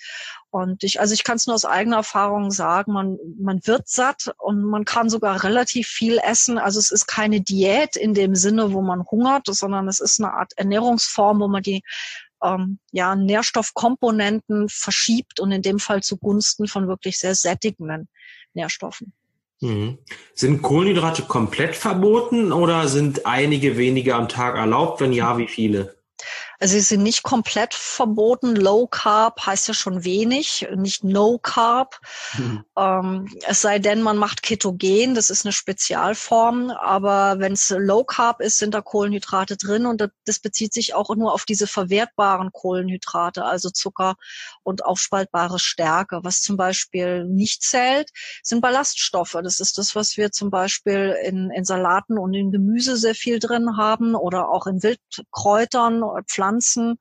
Und 0.50 0.84
ich, 0.84 1.00
also 1.00 1.14
ich 1.14 1.24
kann 1.24 1.36
es 1.36 1.46
nur 1.46 1.54
aus 1.54 1.64
eigener 1.64 1.96
Erfahrung 1.96 2.50
sagen, 2.50 2.92
man, 2.92 3.18
man 3.38 3.66
wird 3.66 3.88
satt 3.88 4.34
und 4.38 4.62
man 4.62 4.84
kann 4.84 5.08
sogar 5.08 5.44
relativ 5.44 5.88
viel 5.88 6.18
essen. 6.18 6.58
Also 6.58 6.78
es 6.78 6.90
ist 6.90 7.06
keine 7.06 7.40
Diät 7.40 7.96
in 7.96 8.12
dem 8.12 8.34
Sinne, 8.42 8.72
wo 8.72 8.82
man 8.82 9.04
hungert, 9.10 9.46
sondern 9.46 9.88
es 9.88 10.00
ist 10.00 10.20
eine 10.20 10.34
Art 10.34 10.52
Ernährungsform, 10.56 11.40
wo 11.40 11.48
man 11.48 11.62
die 11.62 11.82
ähm, 12.42 12.78
ja, 12.90 13.14
Nährstoffkomponenten 13.14 14.68
verschiebt 14.68 15.40
und 15.40 15.52
in 15.52 15.62
dem 15.62 15.78
Fall 15.78 16.02
zugunsten 16.02 16.68
von 16.68 16.88
wirklich 16.88 17.18
sehr 17.18 17.34
sättigenden 17.34 18.08
Nährstoffen. 18.52 19.12
Mhm. 19.60 19.98
Sind 20.34 20.60
Kohlenhydrate 20.60 21.22
komplett 21.22 21.76
verboten 21.76 22.52
oder 22.52 22.88
sind 22.88 23.26
einige 23.26 23.76
wenige 23.76 24.16
am 24.16 24.28
Tag 24.28 24.56
erlaubt? 24.56 25.00
Wenn 25.00 25.12
ja, 25.12 25.38
wie 25.38 25.48
viele? 25.48 25.94
Also 26.62 26.74
sie 26.74 26.80
sind 26.80 27.02
nicht 27.02 27.24
komplett 27.24 27.74
verboten. 27.74 28.54
Low 28.54 28.86
Carb 28.86 29.44
heißt 29.44 29.66
ja 29.66 29.74
schon 29.74 30.04
wenig, 30.04 30.68
nicht 30.76 31.02
No 31.02 31.36
Carb. 31.38 31.98
Mhm. 32.38 32.64
Ähm, 32.78 33.36
es 33.48 33.62
sei 33.62 33.80
denn, 33.80 34.00
man 34.00 34.16
macht 34.16 34.44
Ketogen, 34.44 35.16
das 35.16 35.28
ist 35.28 35.44
eine 35.44 35.52
Spezialform. 35.52 36.70
Aber 36.70 37.40
wenn 37.40 37.54
es 37.54 37.74
Low 37.76 38.04
Carb 38.04 38.40
ist, 38.40 38.58
sind 38.58 38.74
da 38.74 38.80
Kohlenhydrate 38.80 39.56
drin 39.56 39.86
und 39.86 40.08
das 40.24 40.38
bezieht 40.38 40.72
sich 40.72 40.94
auch 40.94 41.12
nur 41.16 41.32
auf 41.32 41.46
diese 41.46 41.66
verwertbaren 41.66 42.52
Kohlenhydrate, 42.52 43.44
also 43.44 43.68
Zucker 43.68 44.14
und 44.62 44.84
aufspaltbare 44.84 45.58
Stärke. 45.58 46.20
Was 46.22 46.42
zum 46.42 46.56
Beispiel 46.56 47.24
nicht 47.24 47.64
zählt, 47.64 48.10
sind 48.44 48.60
Ballaststoffe. 48.60 49.36
Das 49.42 49.58
ist 49.58 49.78
das, 49.78 49.96
was 49.96 50.16
wir 50.16 50.30
zum 50.30 50.50
Beispiel 50.50 51.16
in, 51.24 51.50
in 51.50 51.64
Salaten 51.64 52.18
und 52.18 52.34
in 52.34 52.52
Gemüse 52.52 52.96
sehr 52.96 53.16
viel 53.16 53.40
drin 53.40 53.76
haben 53.76 54.14
oder 54.14 54.48
auch 54.48 54.68
in 54.68 54.80
Wildkräutern, 54.84 56.04
Pflanzen 56.28 56.51
Pflanzen 56.52 56.98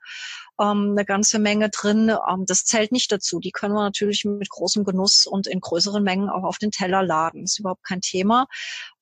ähm, 0.60 0.92
eine 0.92 1.06
ganze 1.06 1.40
Menge 1.40 1.70
drin. 1.70 2.10
Ähm, 2.10 2.46
das 2.46 2.66
zählt 2.66 2.92
nicht 2.92 3.12
dazu. 3.12 3.40
Die 3.40 3.52
können 3.52 3.74
wir 3.74 3.84
natürlich 3.84 4.26
mit 4.26 4.50
großem 4.50 4.84
Genuss 4.84 5.26
und 5.26 5.48
in 5.48 5.60
größeren 5.60 6.04
Mengen 6.04 6.30
auch 6.30 6.44
auf 6.44 6.58
den 6.58 6.72
Teller 6.72 7.04
laden. 7.04 7.44
Ist 7.44 7.60
überhaupt 7.60 7.84
kein 7.84 8.02
Thema. 8.02 8.48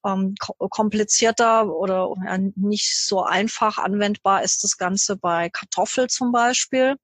Ähm, 0.05 0.35
komplizierter 0.69 1.67
oder 1.67 2.13
ja, 2.25 2.37
nicht 2.55 3.05
so 3.05 3.23
einfach 3.23 3.77
anwendbar 3.77 4.43
ist 4.43 4.63
das 4.63 4.77
Ganze 4.77 5.17
bei 5.17 5.49
Kartoffel 5.49 6.07
zum 6.07 6.31
Beispiel 6.31 6.95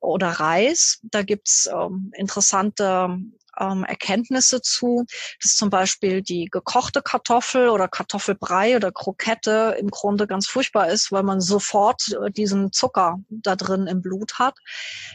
oder 0.00 0.28
Reis. 0.28 1.00
Da 1.02 1.22
gibt's 1.22 1.68
ähm, 1.72 2.12
interessante 2.14 3.18
ähm, 3.60 3.84
Erkenntnisse 3.84 4.60
zu, 4.62 5.06
dass 5.42 5.56
zum 5.56 5.70
Beispiel 5.70 6.22
die 6.22 6.46
gekochte 6.46 7.02
Kartoffel 7.02 7.68
oder 7.68 7.88
Kartoffelbrei 7.88 8.76
oder 8.76 8.92
Krokette 8.92 9.76
im 9.78 9.90
Grunde 9.90 10.26
ganz 10.26 10.46
furchtbar 10.46 10.88
ist, 10.88 11.12
weil 11.12 11.22
man 11.22 11.40
sofort 11.40 12.12
äh, 12.12 12.30
diesen 12.30 12.72
Zucker 12.72 13.18
da 13.28 13.56
drin 13.56 13.86
im 13.86 14.02
Blut 14.02 14.38
hat, 14.38 14.56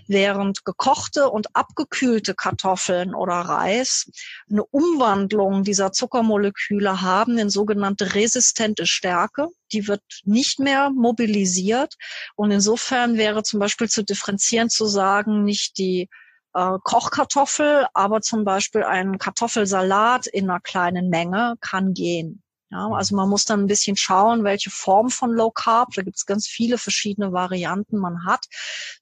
während 0.08 0.65
gekochte 0.65 1.29
und 1.29 1.56
abgekühlte 1.56 2.36
Kartoffeln 2.36 3.15
oder 3.15 3.34
Reis 3.34 4.10
eine 4.49 4.63
Umwandlung 4.65 5.63
dieser 5.63 5.91
Zuckermoleküle 5.91 7.01
haben 7.01 7.38
in 7.38 7.49
sogenannte 7.49 8.15
resistente 8.15 8.86
Stärke. 8.86 9.47
Die 9.71 9.88
wird 9.88 10.03
nicht 10.23 10.60
mehr 10.60 10.91
mobilisiert 10.91 11.95
und 12.36 12.51
insofern 12.51 13.17
wäre 13.17 13.43
zum 13.43 13.60
Beispiel 13.60 13.89
zu 13.89 14.03
differenzieren 14.03 14.69
zu 14.69 14.86
sagen, 14.86 15.43
nicht 15.43 15.77
die 15.77 16.10
äh, 16.54 16.78
Kochkartoffel, 16.84 17.88
aber 17.94 18.22
zum 18.22 18.46
Beispiel 18.46 18.84
ein 18.84 19.18
Kartoffelsalat 19.18 20.28
in 20.28 20.50
einer 20.50 20.60
kleinen 20.60 21.10
Menge 21.10 21.56
kann 21.62 21.94
gehen. 21.94 22.44
Ja, 22.74 22.89
also 22.89 23.16
man 23.16 23.30
muss 23.30 23.46
dann 23.46 23.62
ein 23.62 23.68
bisschen 23.68 23.96
schauen, 23.96 24.44
welche 24.44 24.72
Form 24.72 25.12
von 25.12 25.32
Low 25.32 25.52
Carb, 25.52 25.89
da 25.94 26.02
gibt 26.02 26.18
es 26.18 26.26
ganz 26.26 26.48
viele 26.48 26.80
verschiedene 26.80 27.32
Varianten 27.32 28.00
man 28.00 28.26
hat, 28.26 28.48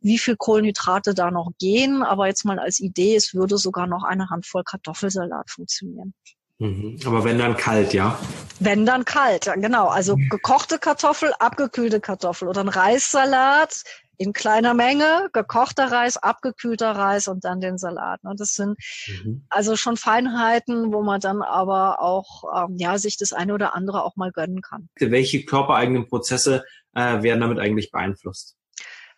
wie 0.02 0.18
viel 0.18 0.36
Kohlenhydrate 0.36 1.14
da 1.14 1.32
noch 1.32 1.52
gehen. 1.58 2.04
Aber 2.04 2.28
jetzt 2.28 2.44
mal 2.44 2.60
als 2.60 2.82
Idee, 2.82 3.16
es 3.16 3.34
würde 3.34 3.58
sogar 3.58 3.88
noch 3.88 4.04
eine 4.04 4.30
Handvoll 4.30 4.66
Kartoffelsalat 4.66 5.50
funktionieren. 5.50 6.14
Mhm. 6.60 7.00
Aber 7.06 7.24
wenn 7.24 7.40
dann 7.40 7.56
kalt, 7.56 7.94
ja? 7.94 8.20
Wenn 8.60 8.86
dann 8.86 9.06
kalt, 9.06 9.50
genau. 9.56 9.88
Also 9.88 10.18
gekochte 10.30 10.78
Kartoffel, 10.78 11.34
abgekühlte 11.40 12.02
Kartoffel 12.02 12.50
oder 12.50 12.62
ein 12.62 12.68
Reissalat 12.68 13.84
in 14.22 14.34
kleiner 14.34 14.74
Menge, 14.74 15.30
gekochter 15.34 15.92
Reis, 15.92 16.18
abgekühlter 16.18 16.92
Reis 16.92 17.28
und 17.28 17.44
dann 17.44 17.60
den 17.60 17.78
Salat. 17.78 18.24
Ne? 18.24 18.34
Das 18.38 18.54
sind 18.54 18.78
mhm. 19.08 19.46
also 19.50 19.76
schon 19.76 19.98
Feinheiten, 19.98 20.94
wo 20.94 21.02
man 21.02 21.20
dann 21.20 21.42
aber 21.42 22.02
auch 22.02 22.44
ähm, 22.56 22.76
ja 22.78 22.98
sich 23.00 23.18
das 23.18 23.34
eine 23.34 23.54
oder 23.54 23.76
andere 23.76 24.04
auch 24.04 24.16
mal 24.16 24.32
gönnen 24.32 24.62
kann. 24.62 24.90
Welche 25.00 25.44
körpereigenen 25.44 26.08
Prozesse 26.08 26.64
äh, 26.94 27.24
werden 27.24 27.42
damit 27.42 27.60
eigentlich 27.60 27.92
beeinflusst? 27.92 28.56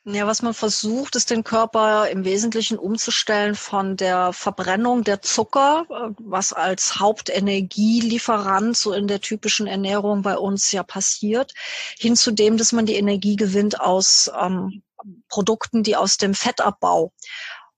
Ja, 0.06 0.28
was 0.28 0.42
man 0.42 0.54
versucht, 0.54 1.16
ist 1.16 1.30
den 1.30 1.46
Körper 1.46 2.10
im 2.10 2.26
Wesentlichen 2.26 2.78
umzustellen 2.78 3.56
von 3.56 3.96
der 3.96 4.34
Verbrennung 4.34 5.06
der 5.06 5.22
Zucker, 5.22 5.86
äh, 5.90 6.14
was 6.20 6.52
als 6.52 7.00
Hauptenergielieferant 7.00 8.76
so 8.76 8.92
in 8.92 9.08
der 9.08 9.22
typischen 9.22 9.66
Ernährung 9.66 10.22
bei 10.22 10.38
uns 10.38 10.74
ja 10.74 10.84
passiert, 10.84 11.54
hin 11.98 12.18
zu 12.18 12.32
dem, 12.32 12.58
dass 12.58 12.74
man 12.74 12.86
die 12.86 12.96
Energie 12.96 13.38
gewinnt 13.38 13.80
aus 13.80 14.30
ähm, 14.38 14.84
Produkten, 15.30 15.84
die 15.84 15.96
aus 15.96 16.18
dem 16.18 16.34
Fettabbau 16.34 17.12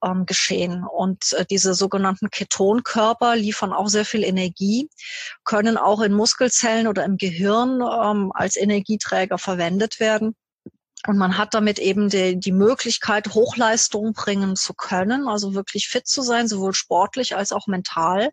ähm, 0.03 0.25
geschehen. 0.25 0.83
Und 0.83 1.33
äh, 1.33 1.45
diese 1.45 1.73
sogenannten 1.73 2.29
Ketonkörper 2.29 3.35
liefern 3.35 3.73
auch 3.73 3.87
sehr 3.87 4.05
viel 4.05 4.23
Energie, 4.23 4.89
können 5.43 5.77
auch 5.77 6.01
in 6.01 6.13
Muskelzellen 6.13 6.87
oder 6.87 7.03
im 7.05 7.17
Gehirn 7.17 7.81
ähm, 7.81 8.31
als 8.33 8.55
Energieträger 8.55 9.37
verwendet 9.37 9.99
werden. 9.99 10.35
Und 11.07 11.17
man 11.17 11.37
hat 11.37 11.53
damit 11.53 11.77
eben 11.77 12.09
die, 12.09 12.39
die 12.39 12.51
Möglichkeit, 12.51 13.33
Hochleistung 13.33 14.13
bringen 14.13 14.55
zu 14.55 14.73
können, 14.73 15.27
also 15.27 15.53
wirklich 15.53 15.87
fit 15.87 16.07
zu 16.07 16.21
sein, 16.21 16.47
sowohl 16.47 16.73
sportlich 16.73 17.35
als 17.35 17.51
auch 17.51 17.67
mental, 17.67 18.31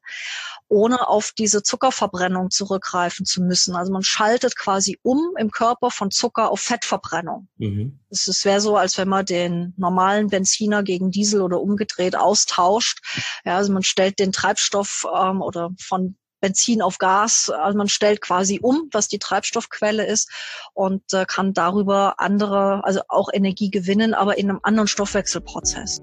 ohne 0.68 1.08
auf 1.08 1.32
diese 1.36 1.62
Zuckerverbrennung 1.62 2.50
zurückgreifen 2.50 3.26
zu 3.26 3.42
müssen. 3.42 3.76
Also 3.76 3.92
man 3.92 4.02
schaltet 4.02 4.56
quasi 4.56 4.98
um 5.02 5.34
im 5.38 5.50
Körper 5.50 5.90
von 5.90 6.10
Zucker 6.10 6.50
auf 6.50 6.60
Fettverbrennung. 6.60 7.48
Mhm. 7.58 8.00
Es 8.08 8.44
wäre 8.44 8.60
so, 8.60 8.76
als 8.76 8.96
wenn 8.96 9.08
man 9.08 9.26
den 9.26 9.74
normalen 9.76 10.28
Benziner 10.28 10.82
gegen 10.82 11.10
Diesel 11.10 11.42
oder 11.42 11.60
umgedreht 11.60 12.16
austauscht. 12.16 13.00
Ja, 13.44 13.56
also 13.56 13.72
man 13.72 13.82
stellt 13.82 14.18
den 14.18 14.32
Treibstoff 14.32 15.06
ähm, 15.14 15.42
oder 15.42 15.70
von 15.78 16.16
Benzin 16.42 16.82
auf 16.82 16.98
Gas. 16.98 17.48
Also 17.48 17.78
man 17.78 17.88
stellt 17.88 18.20
quasi 18.20 18.58
um, 18.60 18.88
was 18.92 19.08
die 19.08 19.18
Treibstoffquelle 19.18 20.04
ist 20.04 20.30
und 20.74 21.02
äh, 21.14 21.24
kann 21.26 21.54
darüber 21.54 22.16
andere, 22.18 22.84
also 22.84 23.00
auch 23.08 23.30
Energie 23.32 23.70
gewinnen, 23.70 24.12
aber 24.12 24.36
in 24.36 24.50
einem 24.50 24.60
anderen 24.62 24.88
Stoffwechselprozess. 24.88 26.02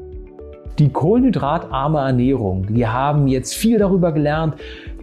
Die 0.79 0.89
kohlenhydratarme 0.89 1.99
Ernährung. 1.99 2.65
Wir 2.69 2.93
haben 2.93 3.27
jetzt 3.27 3.53
viel 3.53 3.77
darüber 3.77 4.13
gelernt, 4.13 4.55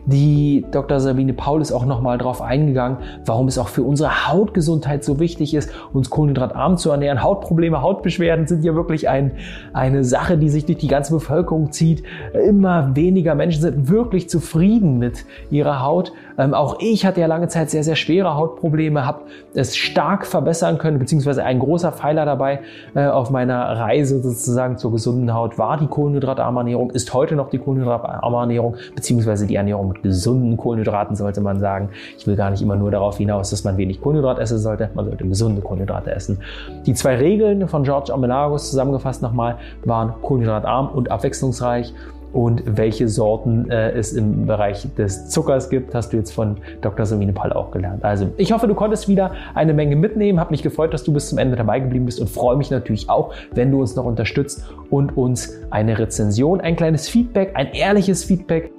die 0.07 0.65
Dr. 0.71 1.01
Sabine 1.01 1.33
Paul 1.33 1.61
ist 1.61 1.73
auch 1.73 1.85
nochmal 1.85 2.17
darauf 2.19 2.41
eingegangen, 2.41 2.99
warum 3.25 3.49
es 3.49 3.59
auch 3.59 3.69
für 3.69 3.83
unsere 3.83 4.29
Hautgesundheit 4.29 5.05
so 5.05 5.19
wichtig 5.19 5.53
ist, 5.53 5.71
uns 5.93 6.11
kohlenhydratarm 6.11 6.77
zu 6.77 6.91
ernähren. 6.91 7.23
Hautprobleme, 7.23 7.83
Hautbeschwerden 7.83 8.47
sind 8.47 8.65
ja 8.65 8.75
wirklich 8.77 9.09
ein, 9.09 9.33
eine 9.73 10.05
Sache, 10.05 10.39
die 10.39 10.49
sich 10.49 10.65
durch 10.65 10.79
die 10.79 10.89
ganze 10.89 11.13
Bevölkerung 11.13 11.73
zieht. 11.73 12.05
Immer 12.49 12.95
weniger 12.95 13.35
Menschen 13.35 13.63
sind 13.63 13.89
wirklich 13.89 14.29
zufrieden 14.31 14.99
mit 14.99 15.25
ihrer 15.51 15.83
Haut. 15.83 16.13
Ähm, 16.39 16.55
auch 16.55 16.77
ich 16.81 17.07
hatte 17.07 17.21
ja 17.21 17.27
lange 17.27 17.49
Zeit 17.49 17.71
sehr, 17.71 17.85
sehr 17.85 17.97
schwere 17.97 18.35
Hautprobleme, 18.35 19.07
habe 19.07 19.23
es 19.55 19.77
stark 19.77 20.27
verbessern 20.27 20.79
können, 20.79 20.99
beziehungsweise 20.99 21.45
ein 21.45 21.59
großer 21.59 21.93
Pfeiler 21.93 22.25
dabei 22.25 22.61
äh, 22.95 23.07
auf 23.07 23.31
meiner 23.31 23.61
Reise 23.79 24.23
sozusagen 24.23 24.79
zur 24.79 24.93
gesunden 24.93 25.33
Haut 25.33 25.59
war 25.59 25.79
die 25.79 25.87
kohlenhydratarme 25.87 26.61
Ernährung, 26.61 26.91
ist 26.91 27.13
heute 27.15 27.37
noch 27.37 27.51
die 27.51 27.59
kohlenhydratarme 27.59 28.37
Ernährung, 28.37 28.77
beziehungsweise 28.95 29.47
die 29.47 29.57
Ernährung 29.57 29.89
mit 29.89 30.03
gesunden 30.03 30.57
Kohlenhydraten 30.57 31.17
sollte 31.17 31.41
man 31.41 31.61
sagen. 31.61 31.91
Ich 32.19 32.27
will 32.27 32.37
gar 32.37 32.51
nicht 32.51 32.63
immer 32.63 32.77
nur 32.77 32.91
darauf 32.91 33.19
hinaus, 33.19 33.51
dass 33.51 33.65
man 33.65 33.77
wenig 33.77 34.01
Kohlenhydrat 34.01 34.39
essen 34.39 34.59
sollte. 34.59 34.91
Man 34.95 35.07
sollte 35.07 35.27
gesunde 35.27 35.61
Kohlenhydrate 35.63 36.11
essen. 36.11 36.39
Die 36.87 36.95
zwei 36.95 37.17
Regeln 37.17 37.69
von 37.69 37.85
George 37.85 38.13
Amelagos 38.13 38.71
zusammengefasst 38.71 39.23
nochmal 39.23 39.57
waren 39.85 40.13
kohlenhydratarm 40.23 40.89
und 40.89 41.11
abwechslungsreich. 41.11 41.93
Und 42.33 42.63
welche 42.67 43.09
Sorten 43.09 43.71
äh, 43.71 43.93
es 43.93 44.13
im 44.13 44.47
Bereich 44.47 44.87
des 44.97 45.29
Zuckers 45.29 45.71
gibt, 45.71 45.95
hast 45.95 46.13
du 46.13 46.17
jetzt 46.19 46.33
von 46.33 46.57
Dr. 46.83 47.07
Sabine 47.07 47.33
Pall 47.33 47.53
auch 47.53 47.71
gelernt. 47.71 48.05
Also, 48.05 48.29
ich 48.37 48.53
hoffe, 48.53 48.67
du 48.67 48.75
konntest 48.75 49.09
wieder 49.09 49.33
eine 49.55 49.73
Menge 49.73 49.97
mitnehmen. 49.97 50.39
Hab 50.39 50.51
mich 50.51 50.63
gefreut, 50.63 50.93
dass 50.93 51.05
du 51.05 51.13
bis 51.13 51.29
zum 51.29 51.39
Ende 51.39 51.57
dabei 51.57 51.81
geblieben 51.81 52.07
bist 52.07 52.21
und 52.21 52.29
freue 52.29 52.57
mich 52.57 52.71
natürlich 52.71 53.09
auch, 53.09 53.35
wenn 53.53 53.71
du 53.71 53.81
uns 53.81 53.97
noch 53.97 54.05
unterstützt 54.05 54.65
und 54.91 55.17
uns 55.17 55.57
eine 55.71 55.99
Rezension, 55.99 56.61
ein 56.61 56.77
kleines 56.77 57.09
Feedback, 57.09 57.53
ein 57.55 57.73
ehrliches 57.73 58.25
Feedback 58.25 58.73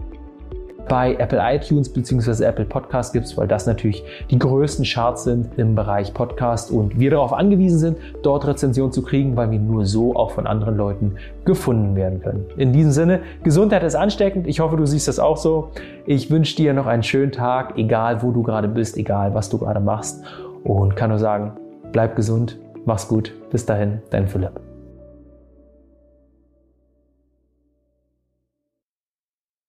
bei 0.87 1.15
Apple 1.15 1.39
iTunes 1.41 1.89
bzw. 1.89 2.43
Apple 2.43 2.65
Podcast 2.65 3.13
gibst, 3.13 3.37
weil 3.37 3.47
das 3.47 3.65
natürlich 3.65 4.03
die 4.29 4.39
größten 4.39 4.85
Charts 4.85 5.23
sind 5.23 5.57
im 5.57 5.75
Bereich 5.75 6.13
Podcast 6.13 6.71
und 6.71 6.99
wir 6.99 7.11
darauf 7.11 7.33
angewiesen 7.33 7.79
sind, 7.79 7.97
dort 8.23 8.47
Rezensionen 8.47 8.91
zu 8.91 9.01
kriegen, 9.01 9.35
weil 9.35 9.51
wir 9.51 9.59
nur 9.59 9.85
so 9.85 10.15
auch 10.15 10.31
von 10.31 10.47
anderen 10.47 10.77
Leuten 10.77 11.15
gefunden 11.45 11.95
werden 11.95 12.21
können. 12.21 12.45
In 12.57 12.73
diesem 12.73 12.91
Sinne, 12.91 13.21
Gesundheit 13.43 13.83
ist 13.83 13.95
ansteckend. 13.95 14.47
Ich 14.47 14.59
hoffe, 14.59 14.77
du 14.77 14.85
siehst 14.85 15.07
das 15.07 15.19
auch 15.19 15.37
so. 15.37 15.71
Ich 16.05 16.29
wünsche 16.29 16.55
dir 16.55 16.73
noch 16.73 16.87
einen 16.87 17.03
schönen 17.03 17.31
Tag, 17.31 17.77
egal 17.77 18.21
wo 18.21 18.31
du 18.31 18.43
gerade 18.43 18.67
bist, 18.67 18.97
egal 18.97 19.33
was 19.33 19.49
du 19.49 19.57
gerade 19.57 19.79
machst 19.79 20.23
und 20.63 20.95
kann 20.95 21.09
nur 21.09 21.19
sagen, 21.19 21.53
bleib 21.91 22.15
gesund, 22.15 22.57
mach's 22.85 23.07
gut. 23.07 23.33
Bis 23.49 23.65
dahin, 23.65 24.01
dein 24.09 24.27
Philipp. 24.27 24.66